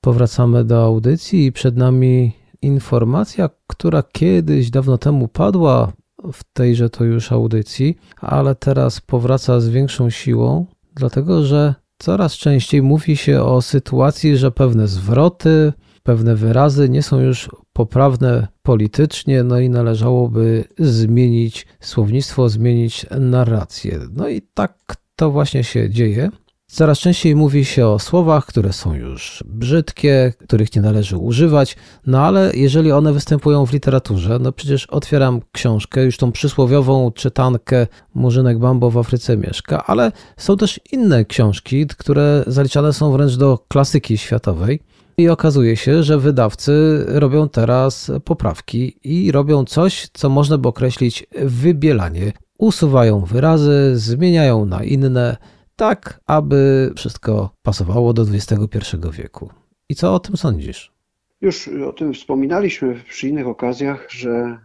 Powracamy 0.00 0.64
do 0.64 0.84
audycji 0.84 1.46
i 1.46 1.52
przed 1.52 1.76
nami 1.76 2.32
informacja, 2.62 3.50
która 3.66 4.02
kiedyś 4.02 4.70
dawno 4.70 4.98
temu 4.98 5.28
padła 5.28 5.92
w 6.32 6.44
tejże 6.52 6.90
to 6.90 7.04
już 7.04 7.32
audycji, 7.32 7.96
ale 8.20 8.54
teraz 8.54 9.00
powraca 9.00 9.60
z 9.60 9.68
większą 9.68 10.10
siłą, 10.10 10.66
dlatego 10.94 11.44
że 11.44 11.74
coraz 11.98 12.32
częściej 12.32 12.82
mówi 12.82 13.16
się 13.16 13.42
o 13.42 13.62
sytuacji, 13.62 14.36
że 14.36 14.50
pewne 14.50 14.88
zwroty, 14.88 15.72
pewne 16.02 16.36
wyrazy 16.36 16.88
nie 16.88 17.02
są 17.02 17.20
już 17.20 17.48
poprawne 17.72 18.48
politycznie, 18.62 19.42
no 19.42 19.60
i 19.60 19.68
należałoby 19.70 20.64
zmienić 20.78 21.66
słownictwo, 21.80 22.48
zmienić 22.48 23.06
narrację. 23.20 24.00
No 24.12 24.28
i 24.28 24.42
tak 24.54 24.96
to 25.16 25.30
właśnie 25.30 25.64
się 25.64 25.90
dzieje. 25.90 26.30
Coraz 26.72 26.98
częściej 26.98 27.36
mówi 27.36 27.64
się 27.64 27.86
o 27.86 27.98
słowach, 27.98 28.46
które 28.46 28.72
są 28.72 28.94
już 28.94 29.44
brzydkie, 29.46 30.32
których 30.46 30.76
nie 30.76 30.82
należy 30.82 31.16
używać, 31.16 31.76
no 32.06 32.20
ale 32.20 32.50
jeżeli 32.54 32.92
one 32.92 33.12
występują 33.12 33.66
w 33.66 33.72
literaturze, 33.72 34.38
no 34.40 34.52
przecież 34.52 34.86
otwieram 34.86 35.40
książkę, 35.52 36.04
już 36.04 36.16
tą 36.16 36.32
przysłowiową 36.32 37.12
czytankę 37.12 37.86
Murzynek 38.14 38.58
Bambo 38.58 38.90
w 38.90 38.98
Afryce 38.98 39.36
mieszka, 39.36 39.86
ale 39.86 40.12
są 40.36 40.56
też 40.56 40.80
inne 40.92 41.24
książki, 41.24 41.86
które 41.86 42.44
zaliczane 42.46 42.92
są 42.92 43.12
wręcz 43.12 43.36
do 43.36 43.58
klasyki 43.68 44.18
światowej. 44.18 44.80
I 45.18 45.28
okazuje 45.28 45.76
się, 45.76 46.02
że 46.02 46.18
wydawcy 46.18 47.04
robią 47.08 47.48
teraz 47.48 48.10
poprawki 48.24 48.96
i 49.04 49.32
robią 49.32 49.64
coś, 49.64 50.08
co 50.12 50.28
można 50.28 50.58
by 50.58 50.68
określić 50.68 51.26
wybielanie. 51.42 52.32
Usuwają 52.58 53.20
wyrazy, 53.20 53.92
zmieniają 53.94 54.64
na 54.66 54.84
inne, 54.84 55.36
tak 55.80 56.20
aby 56.26 56.92
wszystko 56.96 57.50
pasowało 57.62 58.12
do 58.12 58.22
XXI 58.22 58.96
wieku. 59.12 59.50
I 59.88 59.94
co 59.94 60.14
o 60.14 60.20
tym 60.20 60.36
sądzisz? 60.36 60.92
Już 61.40 61.68
o 61.68 61.92
tym 61.92 62.14
wspominaliśmy 62.14 63.00
przy 63.08 63.28
innych 63.28 63.46
okazjach, 63.46 64.06
że 64.10 64.58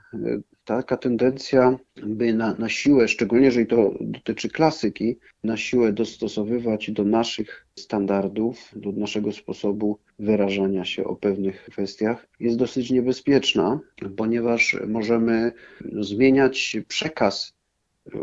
taka 0.65 0.97
tendencja, 0.97 1.77
by 2.03 2.33
na, 2.33 2.55
na 2.59 2.69
siłę, 2.69 3.07
szczególnie 3.07 3.45
jeżeli 3.45 3.67
to 3.67 3.93
dotyczy 4.01 4.49
klasyki, 4.49 5.17
na 5.43 5.57
siłę 5.57 5.93
dostosowywać 5.93 6.91
do 6.91 7.03
naszych 7.03 7.67
standardów, 7.79 8.71
do 8.75 8.91
naszego 8.91 9.31
sposobu 9.31 9.99
wyrażania 10.19 10.85
się 10.85 11.03
o 11.03 11.15
pewnych 11.15 11.63
kwestiach, 11.63 12.27
jest 12.39 12.57
dosyć 12.57 12.91
niebezpieczna, 12.91 13.79
ponieważ 14.17 14.77
możemy 14.87 15.51
zmieniać 15.99 16.77
przekaz 16.87 17.54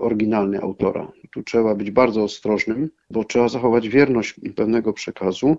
oryginalny 0.01 0.61
autora. 0.61 1.13
Tu 1.33 1.43
trzeba 1.43 1.75
być 1.75 1.91
bardzo 1.91 2.23
ostrożnym, 2.23 2.91
bo 3.11 3.25
trzeba 3.25 3.49
zachować 3.49 3.89
wierność 3.89 4.41
pewnego 4.57 4.93
przekazu, 4.93 5.57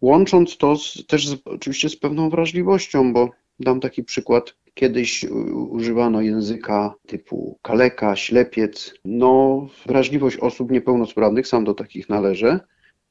łącząc 0.00 0.56
to 0.56 0.76
z, 0.76 1.06
też 1.06 1.28
z, 1.28 1.42
oczywiście 1.44 1.88
z 1.88 1.96
pewną 1.96 2.30
wrażliwością, 2.30 3.12
bo 3.12 3.30
dam 3.60 3.80
taki 3.80 4.04
przykład. 4.04 4.56
Kiedyś 4.74 5.24
używano 5.68 6.20
języka 6.20 6.94
typu 7.06 7.58
kaleka, 7.62 8.16
ślepiec. 8.16 8.94
No, 9.04 9.66
wrażliwość 9.86 10.36
osób 10.36 10.70
niepełnosprawnych, 10.70 11.46
sam 11.46 11.64
do 11.64 11.74
takich 11.74 12.08
należę, 12.08 12.60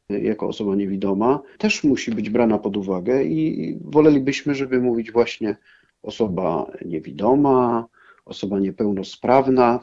jako 0.10 0.48
osoba 0.48 0.76
niewidoma, 0.76 1.42
też 1.58 1.84
musi 1.84 2.12
być 2.12 2.30
brana 2.30 2.58
pod 2.58 2.78
uwagę 2.78 3.24
i 3.24 3.78
wolelibyśmy, 3.82 4.56
żeby 4.56 4.82
mówić 4.82 5.12
właśnie 5.12 5.58
osoba 6.04 6.72
niewidoma, 6.86 7.86
osoba 8.26 8.60
niepełnosprawna. 8.60 9.80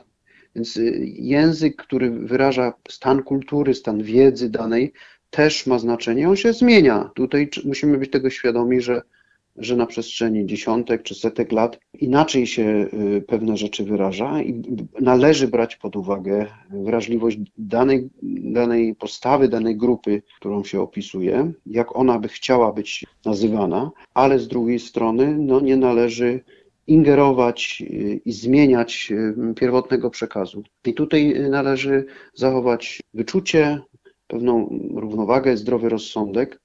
Więc 0.57 0.79
język, 1.19 1.77
który 1.77 2.11
wyraża 2.11 2.73
stan 2.89 3.23
kultury, 3.23 3.75
stan 3.75 4.03
wiedzy 4.03 4.51
danej, 4.51 4.93
też 5.31 5.67
ma 5.67 5.79
znaczenie. 5.79 6.29
On 6.29 6.37
się 6.37 6.53
zmienia. 6.53 7.11
Tutaj 7.15 7.49
musimy 7.65 7.99
być 7.99 8.11
tego 8.11 8.31
świadomi, 8.31 8.81
że 8.81 9.03
że 9.59 9.77
na 9.77 9.87
przestrzeni 9.87 10.47
dziesiątek 10.47 11.03
czy 11.03 11.15
setek 11.15 11.53
lat 11.53 11.79
inaczej 12.01 12.47
się 12.47 12.89
y, 13.17 13.23
pewne 13.27 13.57
rzeczy 13.57 13.85
wyraża 13.85 14.43
i 14.43 14.63
należy 15.01 15.49
brać 15.49 15.77
pod 15.77 15.97
uwagę 15.97 16.47
wrażliwość 16.71 17.39
danej, 17.59 18.09
danej 18.53 18.95
postawy, 18.95 19.49
danej 19.49 19.77
grupy, 19.77 20.23
którą 20.37 20.65
się 20.65 20.81
opisuje, 20.81 21.53
jak 21.67 21.97
ona 21.97 22.19
by 22.19 22.29
chciała 22.29 22.73
być 22.73 23.05
nazywana, 23.25 23.91
ale 24.15 24.39
z 24.39 24.49
drugiej 24.49 24.79
strony 24.79 25.37
no, 25.39 25.61
nie 25.61 25.77
należy 25.77 26.41
ingerować 26.87 27.83
y, 27.91 28.21
i 28.25 28.33
zmieniać 28.33 29.09
y, 29.11 29.55
pierwotnego 29.55 30.11
przekazu. 30.11 30.63
I 30.85 30.95
tutaj 30.95 31.41
należy 31.51 32.07
zachować 32.35 33.03
wyczucie, 33.15 33.81
pewną 34.27 34.79
równowagę, 34.95 35.57
zdrowy 35.57 35.89
rozsądek, 35.89 36.61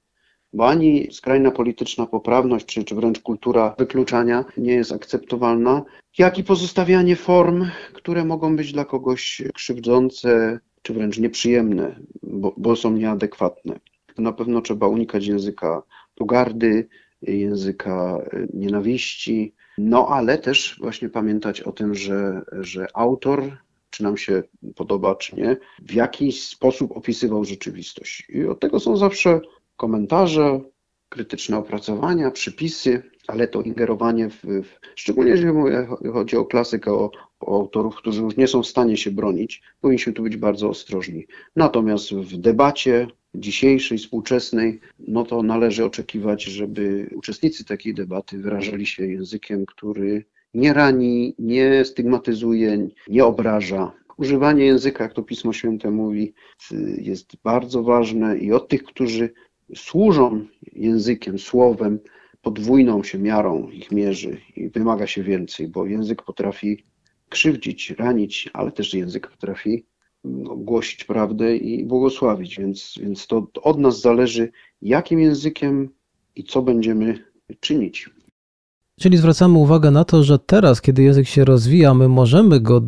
bo 0.52 0.68
ani 0.68 1.08
skrajna 1.12 1.50
polityczna 1.50 2.06
poprawność, 2.06 2.66
czy, 2.66 2.84
czy 2.84 2.94
wręcz 2.94 3.20
kultura 3.20 3.74
wykluczania 3.78 4.44
nie 4.56 4.74
jest 4.74 4.92
akceptowalna, 4.92 5.82
jak 6.18 6.38
i 6.38 6.44
pozostawianie 6.44 7.16
form, 7.16 7.66
które 7.92 8.24
mogą 8.24 8.56
być 8.56 8.72
dla 8.72 8.84
kogoś 8.84 9.42
krzywdzące, 9.54 10.60
czy 10.82 10.94
wręcz 10.94 11.18
nieprzyjemne, 11.18 11.96
bo, 12.22 12.54
bo 12.56 12.76
są 12.76 12.90
nieadekwatne. 12.90 13.80
Na 14.18 14.32
pewno 14.32 14.60
trzeba 14.60 14.88
unikać 14.88 15.26
języka 15.26 15.82
pogardy, 16.14 16.88
języka 17.22 18.18
nienawiści, 18.54 19.54
no 19.78 20.08
ale 20.08 20.38
też 20.38 20.76
właśnie 20.80 21.08
pamiętać 21.08 21.60
o 21.60 21.72
tym, 21.72 21.94
że, 21.94 22.42
że 22.52 22.86
autor, 22.94 23.56
czy 23.90 24.02
nam 24.02 24.16
się 24.16 24.42
podoba, 24.76 25.14
czy 25.14 25.36
nie, 25.36 25.56
w 25.82 25.92
jakiś 25.94 26.48
sposób 26.48 26.96
opisywał 26.96 27.44
rzeczywistość. 27.44 28.26
I 28.28 28.44
od 28.44 28.60
tego 28.60 28.80
są 28.80 28.96
zawsze 28.96 29.40
komentarze, 29.76 30.60
krytyczne 31.08 31.58
opracowania, 31.58 32.30
przypisy, 32.30 33.02
ale 33.26 33.48
to 33.48 33.62
ingerowanie, 33.62 34.30
w, 34.30 34.42
w, 34.44 34.80
szczególnie 34.94 35.30
jeżeli 35.30 35.52
chodzi 36.12 36.36
o 36.36 36.44
klasykę, 36.44 36.92
o, 36.92 37.10
o, 37.40 37.56
autorów, 37.60 37.96
którzy 37.96 38.22
już 38.22 38.36
nie 38.36 38.46
są 38.48 38.62
w 38.62 38.66
stanie 38.66 38.96
się 38.96 39.10
bronić, 39.10 39.62
powinniśmy 39.80 40.12
tu 40.12 40.22
być 40.22 40.36
bardzo 40.36 40.68
ostrożni. 40.68 41.26
Natomiast 41.56 42.14
w 42.14 42.36
debacie 42.36 43.06
dzisiejszej, 43.34 43.98
współczesnej, 43.98 44.80
no 44.98 45.24
to 45.24 45.42
należy 45.42 45.84
oczekiwać, 45.84 46.44
żeby 46.44 47.10
uczestnicy 47.14 47.64
takiej 47.64 47.94
debaty 47.94 48.38
wyrażali 48.38 48.86
się 48.86 49.06
językiem, 49.06 49.66
który 49.66 50.24
nie 50.54 50.72
rani, 50.72 51.34
nie 51.38 51.84
stygmatyzuje, 51.84 52.88
nie 53.08 53.24
obraża. 53.24 53.92
Używanie 54.16 54.64
języka, 54.64 55.04
jak 55.04 55.12
to 55.12 55.22
Pismo 55.22 55.52
Święte 55.52 55.90
mówi, 55.90 56.34
jest 56.98 57.36
bardzo 57.44 57.82
ważne 57.82 58.38
i 58.38 58.52
od 58.52 58.68
tych, 58.68 58.84
którzy 58.84 59.30
służą 59.74 60.46
językiem, 60.72 61.38
słowem, 61.38 61.98
podwójną 62.42 63.02
się 63.02 63.18
miarą 63.18 63.68
ich 63.68 63.92
mierzy 63.92 64.40
i 64.56 64.68
wymaga 64.68 65.06
się 65.06 65.22
więcej, 65.22 65.68
bo 65.68 65.86
język 65.86 66.22
potrafi 66.22 66.84
krzywdzić, 67.28 67.90
ranić, 67.90 68.50
ale 68.52 68.72
też 68.72 68.94
język 68.94 69.28
potrafi 69.28 69.84
głosić 70.56 71.04
prawdę 71.04 71.56
i 71.56 71.84
błogosławić, 71.84 72.58
więc, 72.58 72.94
więc 73.00 73.26
to 73.26 73.46
od 73.62 73.78
nas 73.78 74.00
zależy, 74.00 74.52
jakim 74.82 75.20
językiem 75.20 75.88
i 76.36 76.44
co 76.44 76.62
będziemy 76.62 77.24
czynić. 77.60 78.10
Czyli 79.00 79.16
zwracamy 79.16 79.58
uwagę 79.58 79.90
na 79.90 80.04
to, 80.04 80.22
że 80.22 80.38
teraz, 80.38 80.80
kiedy 80.80 81.02
język 81.02 81.28
się 81.28 81.44
rozwija, 81.44 81.94
my 81.94 82.08
możemy 82.08 82.60
go 82.60 82.82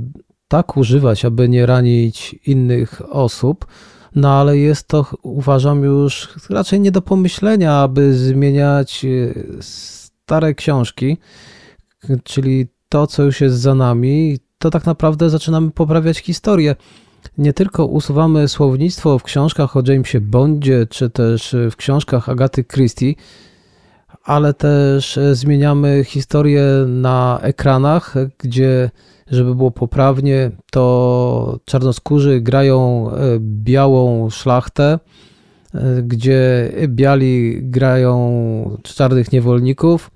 tak 0.49 0.77
używać, 0.77 1.25
aby 1.25 1.49
nie 1.49 1.67
ranić 1.67 2.37
innych 2.47 3.14
osób, 3.14 3.67
no 4.14 4.31
ale 4.31 4.59
jest 4.59 4.88
to, 4.88 5.07
uważam, 5.22 5.83
już 5.83 6.29
raczej 6.50 6.81
nie 6.81 6.90
do 6.90 7.03
pomyślenia, 7.03 7.74
aby 7.77 8.14
zmieniać 8.14 9.05
e, 9.05 9.35
stare 9.61 10.55
książki, 10.55 11.16
czyli 12.24 12.66
to, 12.88 13.07
co 13.07 13.22
już 13.22 13.40
jest 13.40 13.57
za 13.61 13.74
nami, 13.74 14.38
to 14.59 14.70
tak 14.70 14.87
naprawdę 14.87 15.31
zaczynamy 15.31 15.70
poprawiać 15.70 16.18
historię. 16.18 16.77
Nie 17.38 17.53
tylko 17.53 17.87
usuwamy 17.87 18.48
słownictwo 18.48 19.18
w 19.18 19.22
książkach 19.22 19.77
o 19.77 19.83
Jamesie 19.87 20.20
Bondzie, 20.20 20.87
czy 20.90 21.11
też 21.11 21.57
w 21.70 21.77
książkach 21.77 22.29
Agaty 22.29 22.64
Christie, 22.64 23.14
ale 24.25 24.55
też 24.55 25.19
zmieniamy 25.33 26.05
historię 26.05 26.65
na 26.87 27.39
ekranach, 27.43 28.15
gdzie 28.39 28.91
żeby 29.31 29.55
było 29.55 29.71
poprawnie, 29.71 30.51
to 30.71 31.59
czarnoskórzy 31.65 32.41
grają 32.41 33.11
e, 33.11 33.39
białą 33.41 34.31
szlachtę, 34.31 34.99
e, 35.75 36.03
gdzie 36.03 36.73
biali 36.89 37.59
grają 37.63 38.79
czarnych 38.83 39.33
niewolników, 39.33 40.11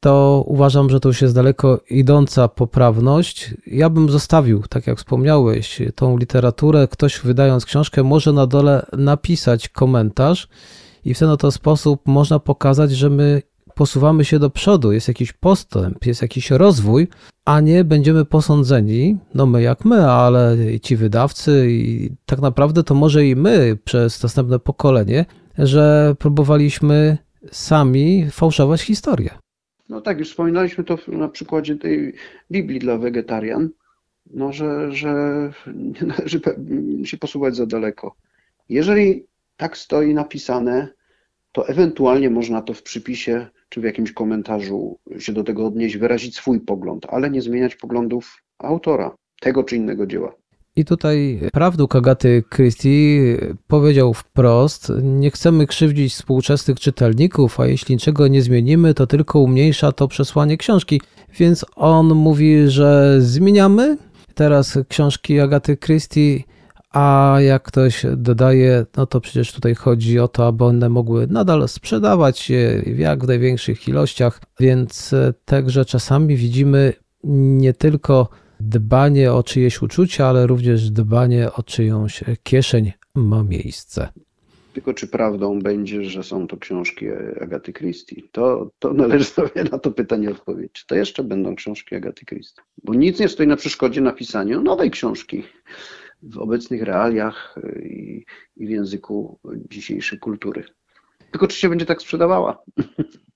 to 0.00 0.44
uważam, 0.46 0.90
że 0.90 1.00
to 1.00 1.08
już 1.08 1.22
jest 1.22 1.34
daleko 1.34 1.80
idąca 1.90 2.48
poprawność. 2.48 3.54
Ja 3.66 3.90
bym 3.90 4.10
zostawił, 4.10 4.62
tak 4.68 4.86
jak 4.86 4.98
wspomniałeś, 4.98 5.82
tą 5.94 6.16
literaturę. 6.16 6.88
Ktoś 6.88 7.20
wydając 7.20 7.64
książkę 7.64 8.02
może 8.02 8.32
na 8.32 8.46
dole 8.46 8.86
napisać 8.92 9.68
komentarz 9.68 10.48
i 11.04 11.14
w 11.14 11.18
ten 11.18 11.28
oto 11.28 11.50
sposób 11.50 12.02
można 12.06 12.38
pokazać, 12.38 12.90
że 12.90 13.10
my 13.10 13.42
posuwamy 13.74 14.24
się 14.24 14.38
do 14.38 14.50
przodu, 14.50 14.92
jest 14.92 15.08
jakiś 15.08 15.32
postęp, 15.32 16.06
jest 16.06 16.22
jakiś 16.22 16.50
rozwój, 16.50 17.08
a 17.44 17.60
nie 17.60 17.84
będziemy 17.84 18.24
posądzeni, 18.24 19.18
no 19.34 19.46
my 19.46 19.62
jak 19.62 19.84
my, 19.84 20.06
ale 20.06 20.56
ci 20.82 20.96
wydawcy 20.96 21.66
i 21.70 22.10
tak 22.26 22.40
naprawdę 22.40 22.82
to 22.82 22.94
może 22.94 23.26
i 23.26 23.36
my 23.36 23.78
przez 23.84 24.22
następne 24.22 24.58
pokolenie, 24.58 25.24
że 25.58 26.14
próbowaliśmy 26.18 27.18
sami 27.50 28.26
fałszować 28.30 28.82
historię. 28.82 29.30
No 29.88 30.00
tak, 30.00 30.18
już 30.18 30.28
wspominaliśmy 30.28 30.84
to 30.84 30.98
na 31.08 31.28
przykładzie 31.28 31.76
tej 31.76 32.14
Biblii 32.50 32.80
dla 32.80 32.98
wegetarian, 32.98 33.68
no, 34.30 34.52
że, 34.52 34.92
że 34.92 35.12
nie 36.00 36.06
należy 36.06 36.40
się 37.04 37.16
posuwać 37.16 37.56
za 37.56 37.66
daleko. 37.66 38.16
Jeżeli 38.68 39.24
tak 39.62 39.76
stoi 39.78 40.14
napisane, 40.14 40.88
to 41.52 41.68
ewentualnie 41.68 42.30
można 42.30 42.62
to 42.62 42.74
w 42.74 42.82
przypisie 42.82 43.46
czy 43.68 43.80
w 43.80 43.84
jakimś 43.84 44.12
komentarzu 44.12 44.98
się 45.18 45.32
do 45.32 45.44
tego 45.44 45.66
odnieść, 45.66 45.96
wyrazić 45.96 46.36
swój 46.36 46.60
pogląd, 46.60 47.06
ale 47.08 47.30
nie 47.30 47.42
zmieniać 47.42 47.76
poglądów 47.76 48.42
autora 48.58 49.14
tego 49.40 49.64
czy 49.64 49.76
innego 49.76 50.06
dzieła. 50.06 50.34
I 50.76 50.84
tutaj 50.84 51.40
prawduk 51.52 51.96
Agaty 51.96 52.42
Christie 52.54 53.36
powiedział 53.66 54.14
wprost: 54.14 54.92
Nie 55.02 55.30
chcemy 55.30 55.66
krzywdzić 55.66 56.12
współczesnych 56.12 56.80
czytelników, 56.80 57.60
a 57.60 57.66
jeśli 57.66 57.94
niczego 57.94 58.28
nie 58.28 58.42
zmienimy, 58.42 58.94
to 58.94 59.06
tylko 59.06 59.40
umniejsza 59.40 59.92
to 59.92 60.08
przesłanie 60.08 60.56
książki. 60.56 61.00
Więc 61.38 61.66
on 61.76 62.14
mówi, 62.14 62.68
że 62.68 63.16
zmieniamy 63.20 63.96
teraz 64.34 64.78
książki 64.88 65.40
Agaty 65.40 65.76
Christie, 65.76 66.44
a 66.92 67.36
jak 67.40 67.62
ktoś 67.62 68.06
dodaje, 68.16 68.86
no 68.96 69.06
to 69.06 69.20
przecież 69.20 69.52
tutaj 69.52 69.74
chodzi 69.74 70.18
o 70.18 70.28
to, 70.28 70.46
aby 70.46 70.64
one 70.64 70.88
mogły 70.88 71.26
nadal 71.26 71.68
sprzedawać 71.68 72.38
się 72.38 72.82
jak 72.96 73.24
w 73.24 73.28
największych 73.28 73.88
ilościach, 73.88 74.40
więc 74.60 75.14
także 75.44 75.84
czasami 75.84 76.36
widzimy 76.36 76.92
nie 77.24 77.72
tylko 77.72 78.28
dbanie 78.60 79.32
o 79.32 79.42
czyjeś 79.42 79.82
uczucia, 79.82 80.26
ale 80.26 80.46
również 80.46 80.90
dbanie 80.90 81.52
o 81.52 81.62
czyjąś 81.62 82.24
kieszeń 82.42 82.92
ma 83.14 83.42
miejsce. 83.42 84.08
Tylko 84.72 84.94
czy 84.94 85.08
prawdą 85.08 85.58
będzie, 85.58 86.04
że 86.04 86.22
są 86.22 86.46
to 86.46 86.56
książki 86.56 87.06
Agaty 87.40 87.72
Christie? 87.72 88.22
To, 88.32 88.70
to 88.78 88.92
należy 88.92 89.24
sobie 89.24 89.64
na 89.72 89.78
to 89.78 89.90
pytanie 89.90 90.30
odpowiedzieć. 90.30 90.72
Czy 90.72 90.86
to 90.86 90.94
jeszcze 90.94 91.24
będą 91.24 91.54
książki 91.54 91.94
Agaty 91.94 92.24
Christie? 92.24 92.62
Bo 92.84 92.94
nic 92.94 93.20
nie 93.20 93.28
stoi 93.28 93.46
na 93.46 93.56
przeszkodzie 93.56 94.00
napisaniu 94.00 94.62
nowej 94.62 94.90
książki 94.90 95.42
w 96.22 96.38
obecnych 96.38 96.82
realiach 96.82 97.56
i, 97.82 98.24
i 98.56 98.66
w 98.66 98.70
języku 98.70 99.38
dzisiejszej 99.70 100.18
kultury. 100.18 100.64
Tylko 101.30 101.46
czy 101.48 101.58
się 101.58 101.68
będzie 101.68 101.86
tak 101.86 102.02
sprzedawała? 102.02 102.62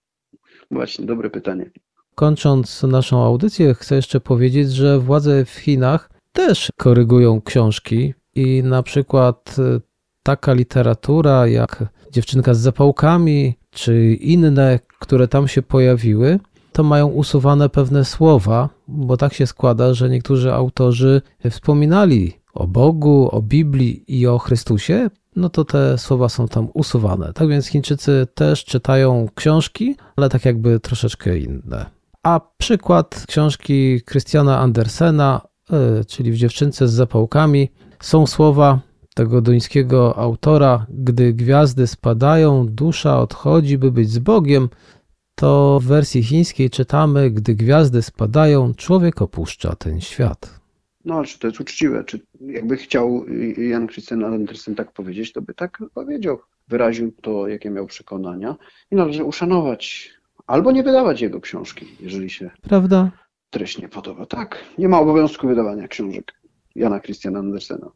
Właśnie, 0.70 1.07
dobre 1.07 1.31
pytanie. 1.31 1.70
Kończąc 2.14 2.83
naszą 2.83 3.25
audycję, 3.25 3.75
chcę 3.75 3.96
jeszcze 3.96 4.20
powiedzieć, 4.20 4.72
że 4.72 4.99
władze 4.99 5.44
w 5.44 5.51
Chinach 5.51 6.11
też 6.33 6.72
korygują 6.77 7.40
książki 7.40 8.14
i 8.35 8.62
na 8.62 8.83
przykład 8.83 9.57
e, 9.59 9.81
taka 10.22 10.53
literatura 10.53 11.46
jak 11.46 11.85
Dziewczynka 12.12 12.55
z 12.55 12.59
zapałkami 12.59 13.55
czy 13.70 14.14
inne, 14.14 14.81
które 14.99 15.29
tam 15.29 15.49
się 15.49 15.62
pojawiły, 15.62 16.38
to 16.72 16.83
mają 16.83 17.07
usuwane 17.07 17.68
pewne 17.68 18.05
słowa, 18.05 18.68
bo 18.88 19.16
tak 19.16 19.35
się 19.35 19.46
składa, 19.46 19.94
że 19.94 20.09
niektórzy 20.09 20.53
autorzy 20.53 21.22
wspominali 21.51 22.33
o 22.59 22.66
Bogu, 22.66 23.29
o 23.33 23.42
Biblii 23.42 24.05
i 24.09 24.27
o 24.27 24.38
Chrystusie, 24.38 25.11
no 25.37 25.49
to 25.49 25.64
te 25.64 25.99
słowa 25.99 26.29
są 26.29 26.49
tam 26.49 26.69
usuwane. 26.75 27.33
Tak 27.33 27.49
więc 27.49 27.66
Chińczycy 27.66 28.27
też 28.35 28.64
czytają 28.64 29.29
książki, 29.35 29.97
ale 30.16 30.29
tak 30.29 30.45
jakby 30.45 30.81
troszeczkę 30.81 31.38
inne. 31.38 31.87
A 32.23 32.40
przykład 32.59 33.25
książki 33.29 34.01
Christiana 34.11 34.59
Andersena, 34.59 35.40
e, 35.71 36.05
czyli 36.05 36.33
w 36.33 36.37
dziewczynce 36.37 36.88
z 36.88 36.92
zapałkami, 36.92 37.69
są 38.01 38.27
słowa 38.27 38.81
tego 39.14 39.42
duńskiego 39.42 40.19
autora: 40.19 40.87
Gdy 40.88 41.33
gwiazdy 41.33 41.87
spadają, 41.87 42.66
dusza 42.66 43.21
odchodzi, 43.21 43.79
by 43.79 43.92
być 43.92 44.11
z 44.11 44.19
Bogiem. 44.19 44.69
To 45.35 45.81
w 45.83 45.85
wersji 45.85 46.23
chińskiej 46.23 46.71
czytamy: 46.71 47.31
Gdy 47.31 47.55
gwiazdy 47.55 48.03
spadają, 48.03 48.75
człowiek 48.75 49.23
opuszcza 49.23 49.77
ten 49.77 50.01
świat. 50.01 50.61
No, 51.05 51.14
ale 51.14 51.27
czy 51.27 51.38
to 51.38 51.47
jest 51.47 51.61
uczciwe? 51.61 52.05
Czy 52.05 52.21
jakby 52.46 52.76
chciał 52.76 53.24
Jan 53.56 53.88
Christian 53.88 54.24
Andersen 54.24 54.74
tak 54.74 54.92
powiedzieć, 54.92 55.32
to 55.32 55.42
by 55.42 55.54
tak 55.54 55.78
powiedział. 55.94 56.38
Wyraził 56.68 57.12
to, 57.22 57.48
jakie 57.48 57.70
miał 57.70 57.87
przekonania 57.87 58.56
i 58.90 58.96
należy 58.96 59.24
uszanować 59.24 60.11
albo 60.46 60.72
nie 60.72 60.82
wydawać 60.82 61.20
jego 61.20 61.40
książki, 61.40 61.87
jeżeli 62.00 62.30
się 62.30 62.50
Prawda? 62.62 63.11
treść 63.50 63.78
nie 63.78 63.88
podoba. 63.88 64.26
Tak, 64.26 64.64
nie 64.78 64.88
ma 64.88 65.00
obowiązku 65.00 65.48
wydawania 65.48 65.88
książek 65.88 66.32
Jana 66.74 67.00
Christiana 67.00 67.38
Andersena. 67.38 67.90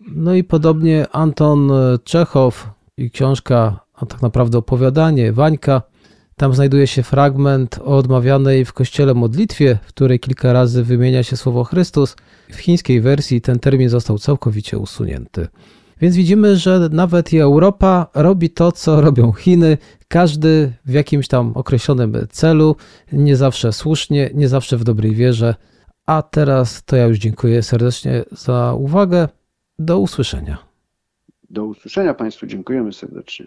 No 0.00 0.34
i 0.34 0.44
podobnie 0.44 1.06
Anton 1.12 1.70
Czechow 2.04 2.70
i 2.96 3.10
książka, 3.10 3.80
a 3.94 4.06
tak 4.06 4.22
naprawdę 4.22 4.58
opowiadanie 4.58 5.32
Wańka. 5.32 5.82
Tam 6.36 6.54
znajduje 6.54 6.86
się 6.86 7.02
fragment 7.02 7.78
o 7.78 7.96
odmawianej 7.96 8.64
w 8.64 8.72
kościele 8.72 9.14
modlitwie, 9.14 9.78
w 9.82 9.88
której 9.88 10.20
kilka 10.20 10.52
razy 10.52 10.84
wymienia 10.84 11.22
się 11.22 11.36
słowo 11.36 11.64
Chrystus. 11.64 12.16
W 12.50 12.56
chińskiej 12.56 13.00
wersji 13.00 13.40
ten 13.40 13.58
termin 13.58 13.88
został 13.88 14.18
całkowicie 14.18 14.78
usunięty. 14.78 15.48
Więc 16.00 16.16
widzimy, 16.16 16.56
że 16.56 16.88
nawet 16.92 17.32
i 17.32 17.38
Europa 17.38 18.06
robi 18.14 18.50
to, 18.50 18.72
co 18.72 19.00
robią 19.00 19.32
Chiny, 19.32 19.78
każdy 20.08 20.72
w 20.86 20.92
jakimś 20.92 21.28
tam 21.28 21.52
określonym 21.54 22.26
celu, 22.30 22.76
nie 23.12 23.36
zawsze 23.36 23.72
słusznie, 23.72 24.30
nie 24.34 24.48
zawsze 24.48 24.76
w 24.76 24.84
dobrej 24.84 25.14
wierze. 25.14 25.54
A 26.06 26.22
teraz 26.22 26.84
to 26.84 26.96
ja 26.96 27.06
już 27.06 27.18
dziękuję 27.18 27.62
serdecznie 27.62 28.24
za 28.32 28.74
uwagę. 28.74 29.28
Do 29.78 29.98
usłyszenia. 29.98 30.58
Do 31.50 31.64
usłyszenia 31.64 32.14
Państwu, 32.14 32.46
dziękujemy 32.46 32.92
serdecznie. 32.92 33.46